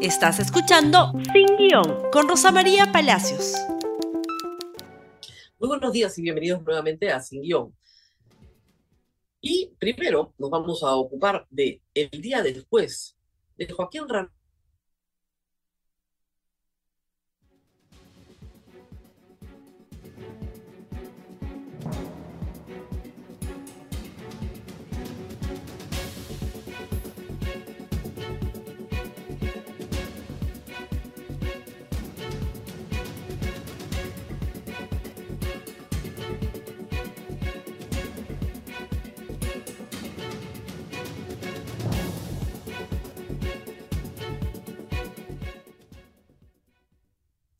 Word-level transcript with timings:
Estás 0.00 0.38
escuchando 0.38 1.12
Sin 1.32 1.56
Guión 1.56 2.08
con 2.12 2.28
Rosa 2.28 2.52
María 2.52 2.92
Palacios. 2.92 3.54
Muy 5.58 5.68
buenos 5.68 5.92
días 5.92 6.16
y 6.16 6.22
bienvenidos 6.22 6.62
nuevamente 6.62 7.10
a 7.10 7.20
Sin 7.20 7.42
Guión. 7.42 7.74
Y 9.40 9.72
primero 9.76 10.34
nos 10.38 10.50
vamos 10.50 10.84
a 10.84 10.94
ocupar 10.94 11.48
de 11.50 11.82
el 11.94 12.10
día 12.22 12.42
después 12.42 13.16
de 13.56 13.68
Joaquín 13.72 14.08
Ramírez 14.08 14.37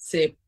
se 0.08 0.38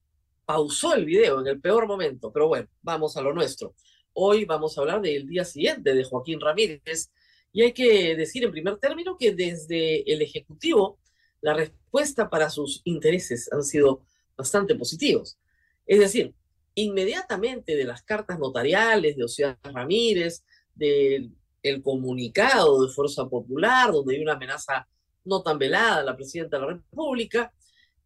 pausó 0.46 0.94
el 0.94 1.04
video 1.04 1.40
en 1.40 1.46
el 1.46 1.60
peor 1.60 1.86
momento, 1.86 2.32
pero 2.32 2.48
bueno, 2.48 2.66
vamos 2.80 3.18
a 3.18 3.20
lo 3.20 3.34
nuestro. 3.34 3.74
Hoy 4.14 4.46
vamos 4.46 4.76
a 4.76 4.80
hablar 4.80 5.02
del 5.02 5.26
día 5.26 5.44
siguiente 5.44 5.92
de 5.92 6.02
Joaquín 6.02 6.40
Ramírez 6.40 7.10
y 7.52 7.62
hay 7.62 7.72
que 7.72 8.16
decir 8.16 8.42
en 8.42 8.52
primer 8.52 8.78
término 8.78 9.18
que 9.18 9.34
desde 9.34 10.10
el 10.10 10.22
Ejecutivo 10.22 10.98
la 11.42 11.52
respuesta 11.52 12.30
para 12.30 12.48
sus 12.48 12.80
intereses 12.84 13.52
han 13.52 13.62
sido 13.62 14.00
bastante 14.34 14.74
positivos. 14.76 15.38
Es 15.86 15.98
decir, 15.98 16.32
inmediatamente 16.74 17.76
de 17.76 17.84
las 17.84 18.02
cartas 18.02 18.38
notariales 18.38 19.14
de 19.18 19.24
Océano 19.24 19.58
Ramírez, 19.62 20.42
del 20.74 21.32
el 21.62 21.82
comunicado 21.82 22.82
de 22.82 22.90
Fuerza 22.90 23.28
Popular, 23.28 23.92
donde 23.92 24.16
hay 24.16 24.22
una 24.22 24.32
amenaza 24.32 24.88
no 25.26 25.42
tan 25.42 25.58
velada 25.58 25.96
a 25.96 26.04
la 26.04 26.16
presidenta 26.16 26.56
de 26.56 26.62
la 26.62 26.72
República, 26.72 27.52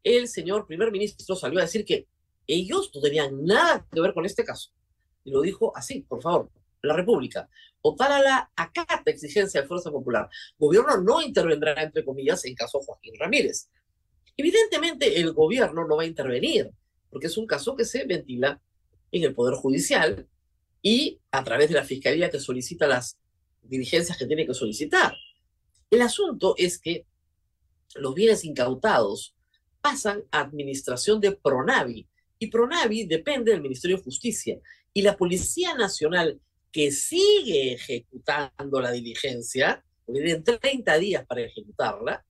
el 0.04 0.28
señor 0.28 0.66
primer 0.66 0.92
ministro 0.92 1.34
salió 1.34 1.58
a 1.58 1.62
decir 1.62 1.84
que 1.84 2.06
ellos 2.46 2.90
no 2.94 3.00
tenían 3.00 3.44
nada 3.44 3.86
que 3.90 4.00
ver 4.00 4.12
con 4.12 4.26
este 4.26 4.44
caso. 4.44 4.70
Y 5.24 5.30
lo 5.30 5.40
dijo 5.40 5.72
así, 5.74 6.02
por 6.02 6.22
favor, 6.22 6.50
la 6.82 6.94
República. 6.94 7.48
O 7.80 7.96
tal 7.96 8.12
a 8.12 8.22
la 8.22 8.50
acata 8.54 9.02
exigencia 9.06 9.62
de 9.62 9.66
Fuerza 9.66 9.90
Popular. 9.90 10.28
Gobierno 10.58 10.98
no 10.98 11.22
intervendrá, 11.22 11.82
entre 11.82 12.04
comillas, 12.04 12.44
en 12.44 12.54
caso 12.54 12.80
Joaquín 12.80 13.14
Ramírez. 13.18 13.70
Evidentemente, 14.36 15.20
el 15.20 15.32
gobierno 15.32 15.86
no 15.86 15.96
va 15.96 16.02
a 16.02 16.06
intervenir, 16.06 16.70
porque 17.10 17.28
es 17.28 17.36
un 17.38 17.46
caso 17.46 17.74
que 17.74 17.84
se 17.84 18.04
ventila 18.04 18.60
en 19.10 19.22
el 19.22 19.34
Poder 19.34 19.54
Judicial 19.54 20.28
y 20.82 21.20
a 21.30 21.42
través 21.44 21.68
de 21.68 21.76
la 21.76 21.84
Fiscalía 21.84 22.30
que 22.30 22.40
solicita 22.40 22.86
las 22.86 23.16
diligencias 23.62 24.18
que 24.18 24.26
tiene 24.26 24.46
que 24.46 24.54
solicitar. 24.54 25.14
El 25.90 26.02
asunto 26.02 26.54
es 26.58 26.78
que 26.78 27.06
los 27.94 28.14
bienes 28.14 28.44
incautados 28.44 29.34
pasan 29.84 30.24
a 30.30 30.40
administración 30.40 31.20
de 31.20 31.32
Pronavi. 31.32 32.08
Y 32.38 32.46
Pronavi 32.46 33.04
depende 33.04 33.52
del 33.52 33.60
Ministerio 33.60 33.98
de 33.98 34.02
Justicia. 34.02 34.58
Y 34.94 35.02
la 35.02 35.14
Policía 35.14 35.74
Nacional, 35.74 36.40
que 36.72 36.90
sigue 36.90 37.74
ejecutando 37.74 38.80
la 38.80 38.90
diligencia, 38.90 39.84
porque 40.06 40.22
tienen 40.22 40.42
30 40.42 40.98
días 40.98 41.26
para 41.26 41.42
ejecutarla, 41.42 42.24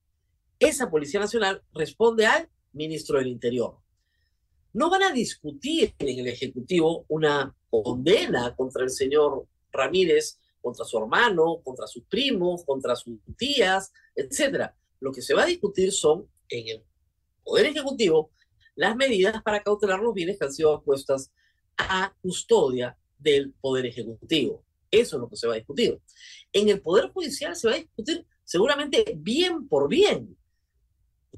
esa 0.58 0.90
Policía 0.90 1.20
Nacional 1.20 1.62
responde 1.72 2.26
al 2.26 2.48
ministro 2.72 3.18
del 3.18 3.28
Interior. 3.28 3.78
No 4.72 4.90
van 4.90 5.04
a 5.04 5.12
discutir 5.12 5.94
en 6.00 6.18
el 6.18 6.26
Ejecutivo 6.26 7.04
una 7.06 7.54
condena 7.70 8.52
contra 8.56 8.82
el 8.82 8.90
señor 8.90 9.46
Ramírez, 9.70 10.40
contra 10.60 10.84
su 10.84 10.98
hermano, 10.98 11.60
contra 11.62 11.86
sus 11.86 12.02
primos, 12.06 12.64
contra 12.64 12.96
sus 12.96 13.16
tías, 13.38 13.92
etc. 14.16 14.72
Lo 14.98 15.12
que 15.12 15.22
se 15.22 15.34
va 15.34 15.44
a 15.44 15.46
discutir 15.46 15.92
son 15.92 16.28
en 16.48 16.66
el 16.66 16.84
Poder 17.44 17.66
Ejecutivo 17.66 18.30
las 18.76 18.96
medidas 18.96 19.42
para 19.42 19.62
cautelar 19.62 20.00
los 20.00 20.14
bienes 20.14 20.38
que 20.38 20.46
han 20.46 20.52
sido 20.52 20.82
puestas 20.82 21.30
a 21.76 22.14
custodia 22.20 22.96
del 23.18 23.52
Poder 23.60 23.86
Ejecutivo. 23.86 24.64
Eso 24.90 25.16
es 25.16 25.20
lo 25.20 25.28
que 25.28 25.36
se 25.36 25.46
va 25.46 25.54
a 25.54 25.56
discutir. 25.56 26.00
En 26.52 26.68
el 26.68 26.80
Poder 26.80 27.10
Judicial 27.10 27.56
se 27.56 27.68
va 27.68 27.74
a 27.74 27.78
discutir 27.78 28.26
seguramente 28.44 29.14
bien 29.16 29.68
por 29.68 29.88
bien. 29.88 30.36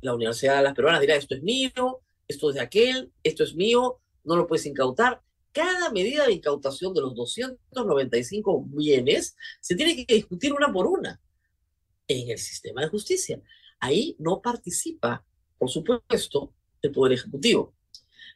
La 0.01 0.15
Universidad 0.15 0.57
de 0.59 0.63
las 0.63 0.75
Peruanas 0.75 1.01
dirá, 1.01 1.17
esto 1.17 1.35
es 1.35 1.43
mío, 1.43 2.01
esto 2.29 2.51
es 2.51 2.57
de 2.57 2.61
aquel, 2.61 3.13
esto 3.23 3.45
es 3.45 3.55
mío, 3.55 4.01
no 4.25 4.37
lo 4.37 4.47
puedes 4.47 4.67
incautar. 4.67 5.23
Cada 5.53 5.91
medida 5.91 6.27
de 6.27 6.33
incautación 6.33 6.93
de 6.93 7.01
los 7.01 7.15
295 7.15 8.65
bienes 8.69 9.37
se 9.61 9.75
tiene 9.75 10.05
que 10.05 10.15
discutir 10.15 10.53
una 10.53 10.71
por 10.71 10.87
una 10.87 11.21
en 12.09 12.31
el 12.31 12.39
sistema 12.39 12.83
de 12.83 12.89
justicia. 12.89 13.41
Ahí 13.81 14.17
no 14.19 14.43
participa 14.43 15.25
por 15.59 15.71
supuesto, 15.71 16.53
el 16.83 16.93
Poder 16.93 17.13
Ejecutivo. 17.13 17.75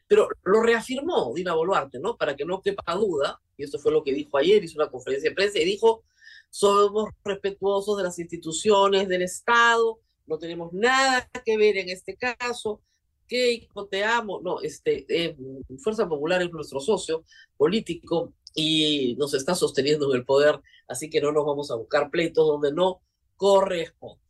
Pero 0.07 0.27
lo 0.43 0.61
reafirmó 0.61 1.33
Dina 1.33 1.53
Boluarte, 1.53 1.99
¿no? 1.99 2.17
Para 2.17 2.35
que 2.35 2.45
no 2.45 2.61
quepa 2.61 2.95
duda, 2.95 3.41
y 3.57 3.63
esto 3.63 3.79
fue 3.79 3.91
lo 3.91 4.03
que 4.03 4.13
dijo 4.13 4.37
ayer, 4.37 4.63
hizo 4.63 4.77
una 4.79 4.89
conferencia 4.89 5.29
de 5.29 5.35
prensa 5.35 5.59
y 5.59 5.65
dijo, 5.65 6.03
somos 6.49 7.09
respetuosos 7.23 7.97
de 7.97 8.03
las 8.03 8.19
instituciones 8.19 9.07
del 9.07 9.21
Estado, 9.21 9.99
no 10.27 10.37
tenemos 10.37 10.73
nada 10.73 11.29
que 11.45 11.57
ver 11.57 11.77
en 11.77 11.89
este 11.89 12.17
caso, 12.17 12.81
que 13.27 13.69
te 13.89 14.03
no, 14.43 14.59
este, 14.61 15.05
eh, 15.07 15.37
Fuerza 15.77 16.09
Popular 16.09 16.41
es 16.41 16.51
nuestro 16.51 16.81
socio 16.81 17.23
político 17.55 18.33
y 18.53 19.15
nos 19.17 19.33
está 19.33 19.55
sosteniendo 19.55 20.11
en 20.11 20.19
el 20.19 20.25
poder, 20.25 20.59
así 20.89 21.09
que 21.09 21.21
no 21.21 21.31
nos 21.31 21.45
vamos 21.45 21.71
a 21.71 21.75
buscar 21.75 22.11
pleitos 22.11 22.45
donde 22.45 22.73
no 22.73 23.01
corresponde. 23.37 24.21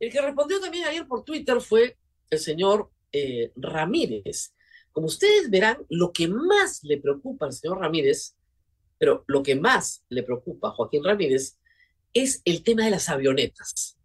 El 0.00 0.12
que 0.12 0.20
respondió 0.20 0.60
también 0.60 0.86
ayer 0.86 1.06
por 1.06 1.24
Twitter 1.24 1.60
fue 1.60 1.96
el 2.30 2.38
señor 2.38 2.90
eh, 3.12 3.52
Ramírez. 3.56 4.54
Como 4.92 5.06
ustedes 5.06 5.50
verán, 5.50 5.78
lo 5.88 6.12
que 6.12 6.28
más 6.28 6.82
le 6.82 6.98
preocupa 6.98 7.46
al 7.46 7.52
señor 7.52 7.78
Ramírez, 7.78 8.36
pero 8.98 9.24
lo 9.26 9.42
que 9.42 9.54
más 9.54 10.04
le 10.08 10.22
preocupa 10.22 10.68
a 10.68 10.70
Joaquín 10.72 11.04
Ramírez 11.04 11.56
es 12.12 12.42
el 12.44 12.62
tema 12.62 12.84
de 12.84 12.90
las 12.90 13.08
avionetas. 13.08 13.96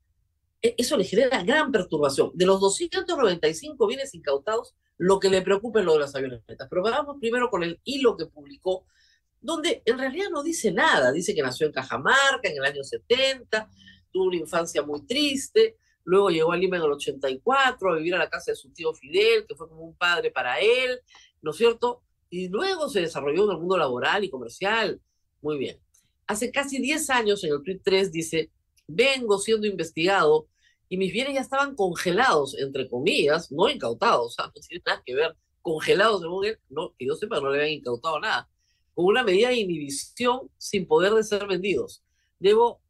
E, 0.61 0.75
eso 0.77 0.97
le 0.97 1.03
genera 1.03 1.43
gran 1.43 1.71
perturbación. 1.71 2.31
De 2.33 2.45
los 2.45 2.59
295 2.61 3.87
bienes 3.87 4.13
incautados, 4.13 4.75
lo 4.97 5.19
que 5.19 5.29
le 5.29 5.41
preocupa 5.41 5.79
es 5.79 5.85
lo 5.85 5.93
de 5.93 5.99
las 5.99 6.15
avionetas. 6.15 6.67
Pero 6.69 6.83
vamos 6.83 7.17
primero 7.19 7.49
con 7.49 7.63
el 7.63 7.79
hilo 7.83 8.15
que 8.15 8.27
publicó, 8.27 8.85
donde 9.41 9.81
en 9.85 9.97
realidad 9.97 10.29
no 10.31 10.43
dice 10.43 10.71
nada. 10.71 11.11
Dice 11.11 11.33
que 11.33 11.41
nació 11.41 11.67
en 11.67 11.73
Cajamarca 11.73 12.49
en 12.49 12.57
el 12.57 12.65
año 12.65 12.83
70, 12.83 13.69
tuvo 14.11 14.25
una 14.25 14.37
infancia 14.37 14.83
muy 14.83 15.05
triste, 15.05 15.77
Luego 16.03 16.29
llegó 16.29 16.51
a 16.51 16.57
Lima 16.57 16.77
en 16.77 16.83
el 16.83 16.91
84 16.91 17.91
a 17.91 17.95
vivir 17.95 18.15
a 18.15 18.19
la 18.19 18.29
casa 18.29 18.51
de 18.51 18.55
su 18.55 18.71
tío 18.71 18.93
Fidel, 18.93 19.45
que 19.47 19.55
fue 19.55 19.69
como 19.69 19.83
un 19.83 19.95
padre 19.95 20.31
para 20.31 20.59
él, 20.59 20.99
¿no 21.41 21.51
es 21.51 21.57
cierto? 21.57 22.03
Y 22.29 22.49
luego 22.49 22.89
se 22.89 23.01
desarrolló 23.01 23.45
en 23.45 23.51
el 23.51 23.57
mundo 23.57 23.77
laboral 23.77 24.23
y 24.23 24.29
comercial. 24.29 25.01
Muy 25.41 25.57
bien. 25.57 25.79
Hace 26.27 26.51
casi 26.51 26.79
10 26.79 27.09
años, 27.09 27.43
en 27.43 27.53
el 27.53 27.63
tweet 27.63 27.81
3, 27.83 28.11
dice, 28.11 28.51
vengo 28.87 29.37
siendo 29.39 29.67
investigado 29.67 30.47
y 30.89 30.97
mis 30.97 31.11
bienes 31.11 31.33
ya 31.33 31.41
estaban 31.41 31.75
congelados, 31.75 32.57
entre 32.57 32.87
comillas, 32.87 33.51
no 33.51 33.69
incautados, 33.69 34.35
sea, 34.35 34.45
no 34.45 34.51
tiene 34.53 34.83
nada 34.85 35.01
que 35.05 35.15
ver, 35.15 35.35
congelados 35.61 36.21
según 36.21 36.45
él, 36.45 36.59
no, 36.69 36.93
que 36.97 37.05
yo 37.05 37.15
sepa, 37.15 37.39
no 37.39 37.49
le 37.49 37.61
habían 37.61 37.79
incautado 37.79 38.19
nada, 38.19 38.49
con 38.93 39.05
una 39.05 39.23
medida 39.23 39.49
de 39.49 39.57
inhibición 39.57 40.51
sin 40.57 40.85
poder 40.85 41.13
de 41.13 41.23
ser 41.23 41.47
vendidos. 41.47 42.03
Debo 42.39 42.81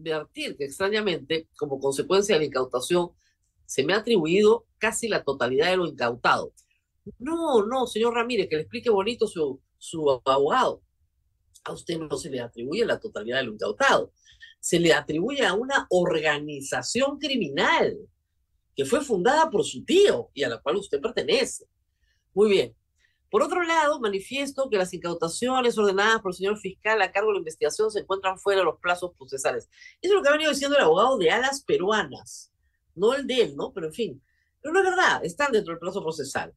advertir 0.00 0.56
que 0.56 0.64
extrañamente, 0.64 1.48
como 1.56 1.78
consecuencia 1.78 2.34
de 2.34 2.40
la 2.40 2.46
incautación, 2.46 3.10
se 3.66 3.84
me 3.84 3.92
ha 3.94 3.98
atribuido 3.98 4.66
casi 4.78 5.08
la 5.08 5.22
totalidad 5.22 5.70
de 5.70 5.76
lo 5.76 5.86
incautado. 5.86 6.52
No, 7.18 7.64
no, 7.64 7.86
señor 7.86 8.14
Ramírez, 8.14 8.48
que 8.48 8.56
le 8.56 8.62
explique 8.62 8.90
bonito 8.90 9.26
su, 9.26 9.60
su 9.78 10.20
abogado. 10.24 10.82
A 11.64 11.72
usted 11.72 11.98
no 11.98 12.16
se 12.16 12.30
le 12.30 12.40
atribuye 12.40 12.84
la 12.84 12.98
totalidad 12.98 13.38
de 13.38 13.44
lo 13.44 13.52
incautado. 13.52 14.12
Se 14.58 14.78
le 14.78 14.92
atribuye 14.92 15.44
a 15.44 15.54
una 15.54 15.86
organización 15.90 17.18
criminal 17.18 17.96
que 18.74 18.84
fue 18.84 19.02
fundada 19.02 19.50
por 19.50 19.64
su 19.64 19.84
tío 19.84 20.30
y 20.34 20.42
a 20.42 20.48
la 20.48 20.58
cual 20.58 20.76
usted 20.76 21.00
pertenece. 21.00 21.66
Muy 22.34 22.50
bien. 22.50 22.74
Por 23.30 23.42
otro 23.42 23.62
lado, 23.62 24.00
manifiesto 24.00 24.68
que 24.68 24.76
las 24.76 24.92
incautaciones 24.92 25.78
ordenadas 25.78 26.20
por 26.20 26.32
el 26.32 26.36
señor 26.36 26.58
fiscal 26.58 27.00
a 27.00 27.12
cargo 27.12 27.28
de 27.28 27.34
la 27.34 27.38
investigación 27.38 27.90
se 27.90 28.00
encuentran 28.00 28.38
fuera 28.38 28.60
de 28.60 28.64
los 28.64 28.80
plazos 28.80 29.12
procesales. 29.16 29.68
Eso 30.00 30.12
es 30.12 30.18
lo 30.18 30.22
que 30.22 30.28
ha 30.28 30.32
venido 30.32 30.50
diciendo 30.50 30.76
el 30.76 30.82
abogado 30.82 31.16
de 31.16 31.30
alas 31.30 31.62
peruanas, 31.62 32.52
no 32.96 33.14
el 33.14 33.26
de 33.26 33.42
él, 33.42 33.56
¿no? 33.56 33.72
Pero 33.72 33.86
en 33.86 33.92
fin, 33.92 34.22
pero 34.60 34.74
no 34.74 34.80
es 34.80 34.84
verdad, 34.84 35.24
están 35.24 35.52
dentro 35.52 35.72
del 35.72 35.78
plazo 35.78 36.02
procesal. 36.02 36.52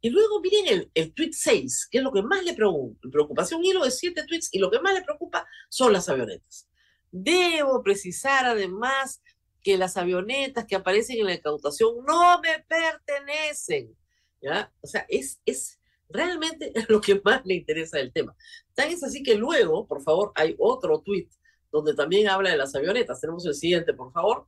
Y 0.00 0.10
luego 0.10 0.40
miren 0.40 0.66
el, 0.68 0.90
el 0.94 1.12
tweet 1.12 1.32
6, 1.32 1.88
que 1.90 1.98
es 1.98 2.04
lo 2.04 2.12
que 2.12 2.22
más 2.22 2.44
le 2.44 2.54
preocupa. 2.54 3.42
Hace 3.42 3.56
un 3.56 3.64
hilo 3.64 3.82
de 3.82 3.90
siete 3.90 4.24
tweets 4.24 4.50
y 4.52 4.58
lo 4.58 4.70
que 4.70 4.80
más 4.80 4.94
le 4.94 5.02
preocupa 5.02 5.46
son 5.68 5.92
las 5.92 6.08
avionetas. 6.08 6.68
Debo 7.10 7.82
precisar 7.82 8.44
además 8.46 9.22
que 9.62 9.76
las 9.76 9.96
avionetas 9.96 10.66
que 10.66 10.76
aparecen 10.76 11.18
en 11.18 11.26
la 11.26 11.34
incautación 11.34 12.04
no 12.06 12.40
me 12.40 12.64
pertenecen. 12.68 13.96
¿ya? 14.40 14.72
O 14.80 14.86
sea, 14.86 15.04
es, 15.08 15.40
es 15.44 15.77
realmente 16.08 16.72
lo 16.88 17.00
que 17.00 17.20
más 17.24 17.42
le 17.44 17.54
interesa 17.54 17.98
del 17.98 18.12
tema. 18.12 18.34
Tan 18.74 18.90
es 18.90 19.02
así 19.02 19.22
que 19.22 19.34
luego, 19.34 19.86
por 19.86 20.02
favor, 20.02 20.32
hay 20.34 20.54
otro 20.58 21.00
tuit 21.00 21.30
donde 21.70 21.94
también 21.94 22.28
habla 22.28 22.50
de 22.50 22.56
las 22.56 22.74
avionetas. 22.74 23.20
Tenemos 23.20 23.44
el 23.46 23.54
siguiente, 23.54 23.92
por 23.92 24.12
favor. 24.12 24.46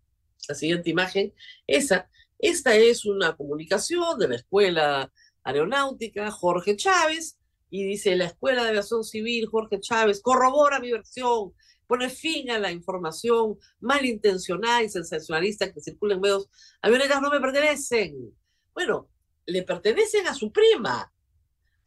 La 0.49 0.55
siguiente 0.55 0.91
imagen. 0.91 1.35
Esa, 1.67 2.09
esta 2.39 2.75
es 2.75 3.05
una 3.05 3.37
comunicación 3.37 4.19
de 4.19 4.29
la 4.29 4.37
Escuela 4.37 5.13
Aeronáutica 5.43 6.31
Jorge 6.31 6.77
Chávez 6.77 7.39
y 7.71 7.85
dice 7.85 8.17
la 8.17 8.27
Escuela 8.27 8.63
de 8.63 8.71
Aviación 8.71 9.05
Civil 9.05 9.47
Jorge 9.47 9.81
Chávez 9.81 10.21
corrobora 10.21 10.81
mi 10.81 10.91
versión, 10.91 11.55
pone 11.87 12.11
fin 12.11 12.51
a 12.51 12.59
la 12.59 12.73
información 12.73 13.59
malintencionada 13.81 14.83
y 14.83 14.89
sensacionalista 14.89 15.73
que 15.73 15.81
circula 15.81 16.15
en 16.15 16.21
medios. 16.21 16.49
Avionetas 16.83 17.21
no 17.21 17.31
me 17.31 17.41
pertenecen. 17.41 18.35
Bueno, 18.75 19.09
le 19.47 19.63
pertenecen 19.63 20.27
a 20.27 20.35
su 20.35 20.53
prima, 20.53 21.13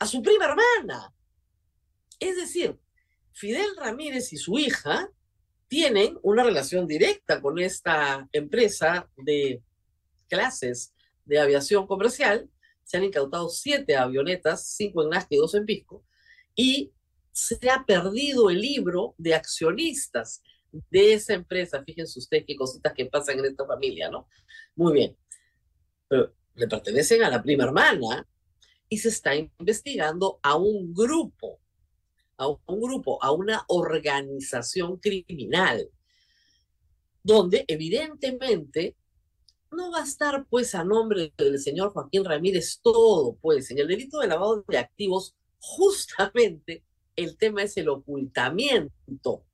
a 0.03 0.07
su 0.07 0.21
prima 0.21 0.45
hermana. 0.45 1.13
Es 2.19 2.35
decir, 2.35 2.77
Fidel 3.31 3.75
Ramírez 3.77 4.33
y 4.33 4.37
su 4.37 4.59
hija 4.59 5.09
tienen 5.67 6.19
una 6.21 6.43
relación 6.43 6.85
directa 6.85 7.41
con 7.41 7.57
esta 7.57 8.27
empresa 8.31 9.09
de 9.17 9.63
clases 10.27 10.93
de 11.25 11.39
aviación 11.39 11.87
comercial 11.87 12.49
se 12.83 12.97
han 12.97 13.05
incautado 13.05 13.47
siete 13.47 13.95
avionetas, 13.95 14.67
cinco 14.75 15.03
en 15.03 15.09
Nazca 15.11 15.29
y 15.31 15.37
dos 15.37 15.55
en 15.55 15.65
Pisco, 15.65 16.05
y 16.53 16.91
se 17.31 17.69
ha 17.69 17.85
perdido 17.85 18.49
el 18.49 18.59
libro 18.59 19.15
de 19.17 19.33
accionistas 19.33 20.43
de 20.91 21.13
esa 21.13 21.33
empresa. 21.33 21.81
Fíjense 21.83 22.19
ustedes 22.19 22.43
qué 22.45 22.57
cositas 22.57 22.93
que 22.93 23.05
pasan 23.05 23.39
en 23.39 23.45
esta 23.45 23.65
familia, 23.65 24.09
¿no? 24.09 24.27
Muy 24.75 24.93
bien. 24.93 25.17
Pero 26.09 26.35
le 26.55 26.67
pertenecen 26.67 27.23
a 27.23 27.29
la 27.29 27.41
prima 27.41 27.63
hermana 27.63 28.27
y 28.89 28.97
se 28.97 29.09
está 29.09 29.35
investigando 29.35 30.39
a 30.43 30.55
un 30.55 30.93
grupo, 30.93 31.59
a 32.37 32.47
un 32.47 32.81
grupo, 32.81 33.23
a 33.23 33.31
una 33.31 33.63
organización 33.67 34.97
criminal, 34.97 35.89
donde 37.23 37.65
evidentemente 37.67 38.95
no 39.71 39.91
va 39.91 40.01
a 40.01 40.03
estar 40.03 40.45
pues 40.49 40.75
a 40.75 40.83
nombre 40.83 41.33
del 41.37 41.59
señor 41.59 41.91
Joaquín 41.91 42.25
Ramírez 42.25 42.79
todo, 42.81 43.35
pues 43.41 43.71
en 43.71 43.79
el 43.79 43.87
delito 43.87 44.19
de 44.19 44.27
lavado 44.27 44.63
de 44.67 44.77
activos, 44.77 45.35
justamente 45.59 46.83
el 47.15 47.37
tema 47.37 47.63
es 47.63 47.77
el 47.77 47.89
ocultamiento, 47.89 49.45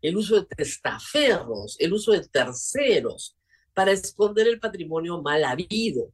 el 0.00 0.16
uso 0.16 0.40
de 0.40 0.46
testaferros, 0.46 1.76
el 1.78 1.92
uso 1.92 2.12
de 2.12 2.26
terceros 2.26 3.36
para 3.74 3.92
esconder 3.92 4.48
el 4.48 4.60
patrimonio 4.60 5.20
mal 5.22 5.44
habido. 5.44 6.12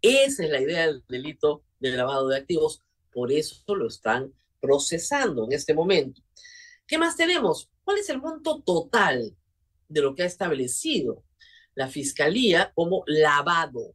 Esa 0.00 0.44
es 0.44 0.50
la 0.50 0.60
idea 0.60 0.86
del 0.86 1.02
delito 1.08 1.63
de 1.90 1.96
lavado 1.96 2.28
de 2.28 2.38
activos, 2.38 2.80
por 3.12 3.32
eso 3.32 3.62
lo 3.74 3.86
están 3.86 4.32
procesando 4.60 5.44
en 5.44 5.52
este 5.52 5.74
momento. 5.74 6.22
¿Qué 6.86 6.98
más 6.98 7.16
tenemos? 7.16 7.70
¿Cuál 7.82 7.98
es 7.98 8.08
el 8.08 8.20
monto 8.20 8.62
total 8.62 9.36
de 9.88 10.00
lo 10.00 10.14
que 10.14 10.22
ha 10.22 10.26
establecido 10.26 11.22
la 11.74 11.88
fiscalía 11.88 12.72
como 12.74 13.04
lavado. 13.06 13.94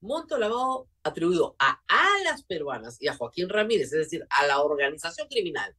Monto 0.00 0.38
lavado 0.38 0.88
atribuido 1.02 1.56
a 1.58 1.82
alas 1.88 2.42
peruanas 2.44 2.96
y 3.00 3.08
a 3.08 3.16
Joaquín 3.16 3.48
Ramírez, 3.48 3.92
es 3.92 3.98
decir, 3.98 4.26
a 4.30 4.46
la 4.46 4.62
organización 4.62 5.28
criminal, 5.28 5.74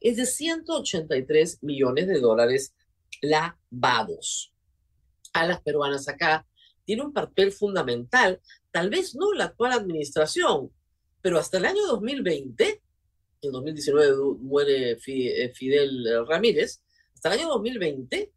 es 0.00 0.16
de 0.16 0.26
183 0.26 1.62
millones 1.62 2.08
de 2.08 2.20
dólares 2.20 2.74
lavados. 3.20 4.52
Alas 5.32 5.60
peruanas 5.62 6.08
acá 6.08 6.46
tiene 6.84 7.02
un 7.02 7.12
papel 7.12 7.52
fundamental, 7.52 8.40
tal 8.72 8.90
vez 8.90 9.14
no 9.14 9.32
la 9.32 9.44
actual 9.44 9.72
administración, 9.72 10.72
pero 11.22 11.38
hasta 11.38 11.58
el 11.58 11.64
año 11.64 11.86
2020, 11.86 12.82
en 13.42 13.52
2019 13.52 14.16
muere 14.40 14.98
eh, 15.06 15.52
Fidel 15.54 16.26
Ramírez, 16.28 16.82
hasta 17.14 17.32
el 17.32 17.40
año 17.40 17.48
2020 17.48 18.32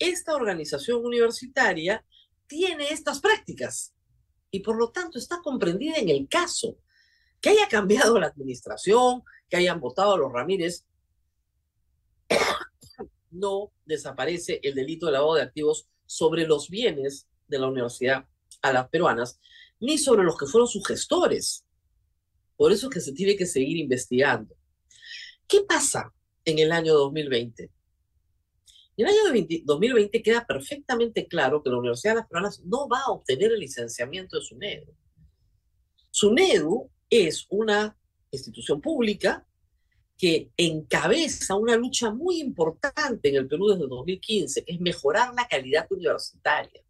esta 0.00 0.34
organización 0.34 1.04
universitaria 1.04 2.04
tiene 2.46 2.88
estas 2.90 3.20
prácticas 3.20 3.94
y 4.50 4.60
por 4.60 4.76
lo 4.76 4.90
tanto 4.90 5.18
está 5.18 5.40
comprendida 5.42 5.96
en 5.96 6.08
el 6.08 6.26
caso. 6.28 6.78
Que 7.40 7.50
haya 7.50 7.68
cambiado 7.68 8.18
la 8.18 8.26
administración, 8.26 9.22
que 9.48 9.56
hayan 9.56 9.80
votado 9.80 10.14
a 10.14 10.18
los 10.18 10.32
Ramírez, 10.32 10.84
no 13.30 13.72
desaparece 13.84 14.60
el 14.62 14.74
delito 14.74 15.06
de 15.06 15.12
lavado 15.12 15.34
de 15.34 15.42
activos 15.42 15.88
sobre 16.06 16.46
los 16.46 16.68
bienes 16.68 17.28
de 17.46 17.58
la 17.58 17.68
universidad 17.68 18.26
a 18.62 18.72
las 18.72 18.88
peruanas, 18.88 19.38
ni 19.78 19.96
sobre 19.96 20.24
los 20.24 20.36
que 20.36 20.46
fueron 20.46 20.68
sus 20.68 20.86
gestores. 20.86 21.64
Por 22.60 22.72
eso 22.72 22.88
es 22.88 22.92
que 22.92 23.00
se 23.00 23.14
tiene 23.14 23.36
que 23.36 23.46
seguir 23.46 23.78
investigando. 23.78 24.54
¿Qué 25.48 25.62
pasa 25.66 26.12
en 26.44 26.58
el 26.58 26.72
año 26.72 26.92
2020? 26.92 27.62
En 27.62 27.72
el 28.98 29.06
año 29.06 29.60
2020 29.64 30.22
queda 30.22 30.44
perfectamente 30.46 31.26
claro 31.26 31.62
que 31.62 31.70
la 31.70 31.78
Universidad 31.78 32.12
de 32.12 32.16
las 32.20 32.28
Peruanas 32.28 32.60
no 32.66 32.86
va 32.86 33.00
a 33.00 33.12
obtener 33.12 33.52
el 33.52 33.60
licenciamiento 33.60 34.36
de 34.36 34.44
SUNEDU. 34.44 34.94
SUNEDU 36.10 36.90
es 37.08 37.46
una 37.48 37.96
institución 38.30 38.78
pública 38.82 39.46
que 40.18 40.50
encabeza 40.58 41.54
una 41.54 41.76
lucha 41.76 42.10
muy 42.10 42.42
importante 42.42 43.30
en 43.30 43.36
el 43.36 43.48
Perú 43.48 43.68
desde 43.68 43.88
2015, 43.88 44.64
que 44.66 44.72
es 44.74 44.80
mejorar 44.80 45.32
la 45.34 45.48
calidad 45.48 45.86
universitaria. 45.88 46.82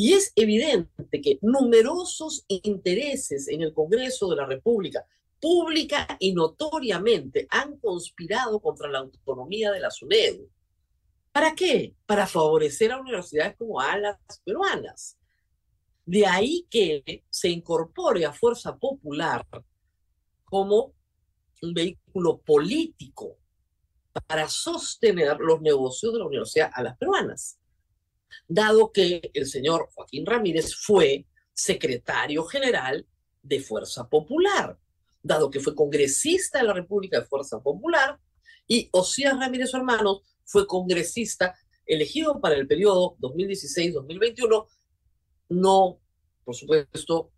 Y 0.00 0.12
es 0.12 0.30
evidente 0.36 1.20
que 1.20 1.40
numerosos 1.42 2.44
intereses 2.46 3.48
en 3.48 3.62
el 3.62 3.74
Congreso 3.74 4.30
de 4.30 4.36
la 4.36 4.46
República, 4.46 5.04
pública 5.40 6.06
y 6.20 6.32
notoriamente, 6.32 7.48
han 7.50 7.78
conspirado 7.78 8.60
contra 8.60 8.88
la 8.88 9.00
autonomía 9.00 9.72
de 9.72 9.80
la 9.80 9.90
SUNEDU 9.90 10.48
¿Para 11.32 11.52
qué? 11.56 11.96
Para 12.06 12.28
favorecer 12.28 12.92
a 12.92 13.00
universidades 13.00 13.56
como 13.56 13.80
ALAS 13.80 14.18
peruanas. 14.44 15.18
De 16.06 16.24
ahí 16.24 16.68
que 16.70 17.24
se 17.28 17.48
incorpore 17.48 18.24
a 18.24 18.32
Fuerza 18.32 18.76
Popular 18.76 19.44
como 20.44 20.94
un 21.60 21.74
vehículo 21.74 22.38
político 22.38 23.36
para 24.28 24.48
sostener 24.48 25.38
los 25.40 25.60
negocios 25.60 26.12
de 26.12 26.20
la 26.20 26.26
Universidad 26.26 26.70
a 26.72 26.84
las 26.84 26.96
peruanas, 26.96 27.57
dado 28.46 28.92
que 28.92 29.30
el 29.34 29.46
señor 29.46 29.88
Joaquín 29.94 30.26
Ramírez 30.26 30.74
fue 30.74 31.26
secretario 31.52 32.44
general 32.44 33.06
de 33.42 33.60
Fuerza 33.60 34.08
Popular, 34.08 34.78
dado 35.22 35.50
que 35.50 35.60
fue 35.60 35.74
congresista 35.74 36.58
de 36.58 36.64
la 36.64 36.74
República 36.74 37.20
de 37.20 37.26
Fuerza 37.26 37.60
Popular, 37.60 38.18
y 38.66 38.88
Osías 38.92 39.38
Ramírez, 39.38 39.70
su 39.70 39.76
hermano, 39.76 40.22
fue 40.44 40.66
congresista 40.66 41.56
elegido 41.86 42.40
para 42.40 42.54
el 42.54 42.66
periodo 42.66 43.16
2016-2021. 43.20 44.66
No, 45.50 46.00
por 46.44 46.54
supuesto, 46.54 47.32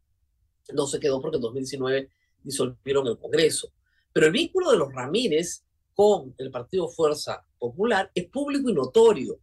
no 0.73 0.87
se 0.87 1.01
quedó 1.01 1.21
porque 1.21 1.37
en 1.37 1.43
2019 1.43 2.11
disolvieron 2.43 3.07
el 3.07 3.19
Congreso. 3.19 3.73
Pero 4.13 4.27
el 4.27 4.33
vínculo 4.33 4.73
de 4.73 4.79
los 4.79 4.93
Ramírez 4.93 5.65
con 5.95 6.35
el 6.39 6.51
Partido 6.51 6.89
Fuerza 6.89 7.45
Popular 7.59 8.11
es 8.15 8.27
público 8.29 8.69
y 8.69 8.75
notorio. 8.75 9.39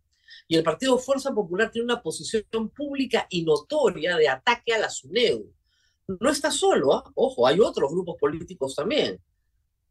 Y 0.47 0.55
el 0.55 0.63
Partido 0.63 0.97
Fuerza 0.97 1.33
Popular 1.33 1.71
tiene 1.71 1.85
una 1.85 2.01
posición 2.01 2.69
pública 2.69 3.27
y 3.29 3.43
notoria 3.43 4.17
de 4.17 4.29
ataque 4.29 4.73
a 4.73 4.79
la 4.79 4.89
SUNEDU. 4.89 5.53
No 6.07 6.29
está 6.29 6.51
solo, 6.51 6.93
¿ah? 6.93 7.11
ojo, 7.15 7.45
hay 7.45 7.59
otros 7.59 7.91
grupos 7.91 8.15
políticos 8.19 8.75
también. 8.75 9.19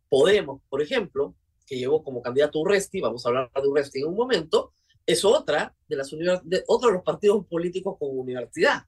Podemos, 0.08 0.62
por 0.68 0.80
ejemplo, 0.80 1.34
que 1.66 1.76
llevó 1.76 2.02
como 2.02 2.22
candidato 2.22 2.60
Urresti, 2.60 3.00
vamos 3.00 3.26
a 3.26 3.28
hablar 3.28 3.50
de 3.52 3.68
Urresti 3.68 4.00
en 4.00 4.06
un 4.06 4.16
momento, 4.16 4.72
es 5.04 5.24
otra 5.24 5.74
de 5.88 5.96
las 5.96 6.10
de, 6.10 6.64
otro 6.66 6.88
de 6.88 6.94
los 6.94 7.04
partidos 7.04 7.44
políticos 7.46 7.96
con 7.98 8.18
universidad. 8.18 8.84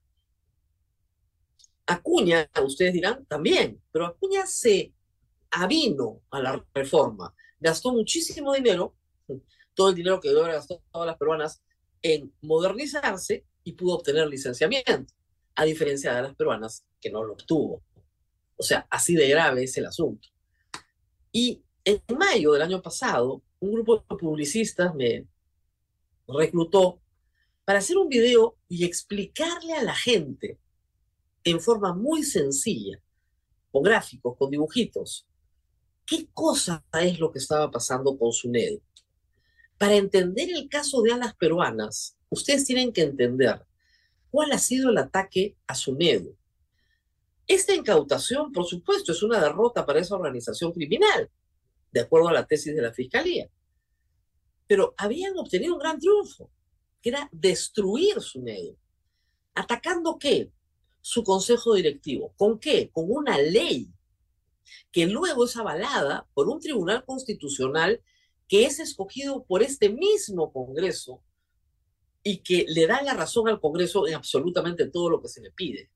Acuña, 1.85 2.49
ustedes 2.63 2.93
dirán, 2.93 3.25
también, 3.25 3.81
pero 3.91 4.05
Acuña 4.05 4.45
se 4.45 4.93
avino 5.51 6.21
a 6.29 6.39
la 6.39 6.65
reforma, 6.73 7.33
gastó 7.59 7.91
muchísimo 7.91 8.53
dinero, 8.53 8.95
todo 9.79 9.91
el 9.91 9.95
dinero 9.95 10.19
que 10.19 10.27
debe 10.27 10.41
haber 10.41 10.55
gastado 10.55 10.83
todas 10.91 11.07
las 11.07 11.15
peruanas 11.15 11.63
en 12.01 12.33
modernizarse 12.41 13.45
y 13.63 13.71
pudo 13.71 13.95
obtener 13.95 14.27
licenciamiento, 14.27 15.13
a 15.55 15.63
diferencia 15.63 16.13
de 16.13 16.21
las 16.21 16.35
peruanas 16.35 16.85
que 16.99 17.09
no 17.09 17.23
lo 17.23 17.31
obtuvo. 17.31 17.81
O 18.57 18.63
sea, 18.63 18.85
así 18.89 19.15
de 19.15 19.29
grave 19.29 19.63
es 19.63 19.77
el 19.77 19.85
asunto. 19.85 20.27
Y 21.31 21.63
en 21.85 22.01
mayo 22.17 22.51
del 22.51 22.63
año 22.63 22.81
pasado, 22.81 23.41
un 23.61 23.71
grupo 23.71 23.99
de 23.99 24.17
publicistas 24.17 24.93
me 24.95 25.25
reclutó 26.27 26.99
para 27.63 27.79
hacer 27.79 27.97
un 27.97 28.09
video 28.09 28.57
y 28.67 28.83
explicarle 28.83 29.75
a 29.75 29.83
la 29.83 29.95
gente 29.95 30.59
en 31.45 31.61
forma 31.61 31.93
muy 31.93 32.23
sencilla, 32.23 33.01
con 33.71 33.83
gráficos, 33.83 34.35
con 34.37 34.51
dibujitos, 34.51 35.25
qué 36.05 36.27
cosa 36.33 36.83
es 36.99 37.17
lo 37.17 37.31
que 37.31 37.39
estaba 37.39 37.71
pasando 37.71 38.17
con 38.17 38.33
SUNED. 38.33 38.79
Para 39.79 39.95
entender 39.95 40.49
el 40.49 40.67
caso 40.67 41.01
de 41.01 41.13
alas 41.13 41.33
peruanas, 41.35 42.17
ustedes 42.27 42.65
tienen 42.65 42.91
que 42.91 43.01
entender 43.01 43.65
cuál 44.29 44.51
ha 44.51 44.57
sido 44.57 44.89
el 44.89 44.97
ataque 44.97 45.55
a 45.67 45.73
SUNEDU. 45.73 46.35
Esta 47.47 47.73
incautación, 47.73 48.51
por 48.51 48.65
supuesto, 48.65 49.13
es 49.13 49.23
una 49.23 49.39
derrota 49.39 49.85
para 49.85 50.01
esa 50.01 50.15
organización 50.15 50.73
criminal, 50.73 51.31
de 51.91 52.01
acuerdo 52.01 52.27
a 52.27 52.33
la 52.33 52.45
tesis 52.45 52.75
de 52.75 52.81
la 52.81 52.91
Fiscalía. 52.91 53.49
Pero 54.67 54.93
habían 54.97 55.37
obtenido 55.37 55.73
un 55.75 55.79
gran 55.79 55.97
triunfo, 55.97 56.51
que 57.01 57.09
era 57.09 57.29
destruir 57.31 58.21
SUNEDU. 58.21 58.77
¿Atacando 59.55 60.19
qué? 60.19 60.51
Su 60.99 61.23
consejo 61.23 61.75
directivo. 61.75 62.33
¿Con 62.35 62.59
qué? 62.59 62.89
Con 62.91 63.05
una 63.07 63.37
ley 63.37 63.89
que 64.91 65.07
luego 65.07 65.45
es 65.45 65.55
avalada 65.55 66.27
por 66.33 66.49
un 66.49 66.59
tribunal 66.59 67.05
constitucional 67.05 68.01
que 68.49 68.65
es 68.65 68.79
escogido 68.79 69.45
por 69.45 69.61
este 69.61 69.89
mismo 69.89 70.51
Congreso 70.51 71.23
y 72.23 72.39
que 72.39 72.65
le 72.67 72.87
da 72.87 73.01
la 73.03 73.13
razón 73.13 73.47
al 73.47 73.61
Congreso 73.61 74.07
en 74.07 74.15
absolutamente 74.15 74.87
todo 74.87 75.09
lo 75.09 75.21
que 75.21 75.29
se 75.29 75.39
le 75.39 75.51
pide. 75.51 75.89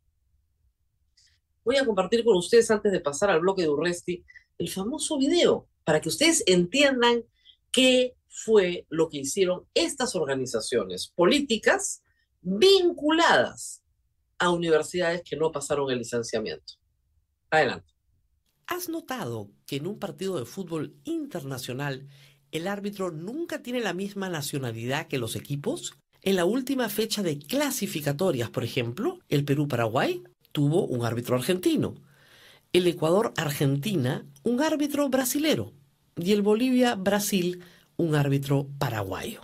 Voy 1.66 1.78
a 1.78 1.86
compartir 1.86 2.24
con 2.24 2.38
ustedes, 2.38 2.70
antes 2.70 2.92
de 2.92 3.00
pasar 3.00 3.32
al 3.32 3.42
bloque 3.42 3.64
de 3.64 3.70
Urresti, 3.70 4.24
el 4.60 4.70
famoso 4.70 5.18
video, 5.18 5.68
para 5.84 6.00
que 6.00 6.10
ustedes 6.10 6.44
entiendan 6.46 7.24
qué 7.72 8.16
fue 8.30 8.86
lo 8.90 9.10
que 9.10 9.20
hicieron 9.20 9.66
estas 9.74 10.16
organizaciones 10.16 11.08
políticas 11.08 12.04
vinculadas 12.42 13.84
a 14.38 14.52
universidades 14.52 15.24
que 15.24 15.38
no 15.38 15.52
pasaron 15.52 15.90
el 15.90 16.00
licenciamiento. 16.00 16.74
Adelante. 17.50 17.94
¿Has 18.68 18.90
notado 18.90 19.50
que 19.66 19.78
en 19.78 19.88
un 19.88 20.00
partido 20.00 20.38
de 20.40 20.46
fútbol 20.46 20.96
internacional 21.04 22.08
el 22.54 22.68
árbitro 22.68 23.12
nunca 23.12 23.62
tiene 23.62 23.82
la 23.82 23.94
misma 23.94 24.30
nacionalidad 24.30 25.08
que 25.08 25.18
los 25.18 25.36
equipos? 25.36 25.96
En 26.22 26.36
la 26.36 26.46
última 26.46 26.88
fecha 26.88 27.24
de 27.24 27.40
clasificatorias, 27.40 28.50
por 28.52 28.64
ejemplo, 28.64 29.20
el 29.28 29.44
Perú-Paraguay 29.44 30.24
tuvo 30.52 30.86
un 30.86 31.04
árbitro 31.04 31.36
argentino, 31.36 31.96
el 32.72 32.88
Ecuador-Argentina 32.88 34.26
un 34.44 34.62
árbitro 34.62 35.10
brasilero 35.10 35.74
y 36.16 36.32
el 36.32 36.44
Bolivia-Brasil 36.44 37.64
un 37.98 38.16
árbitro 38.16 38.68
paraguayo. 38.78 39.42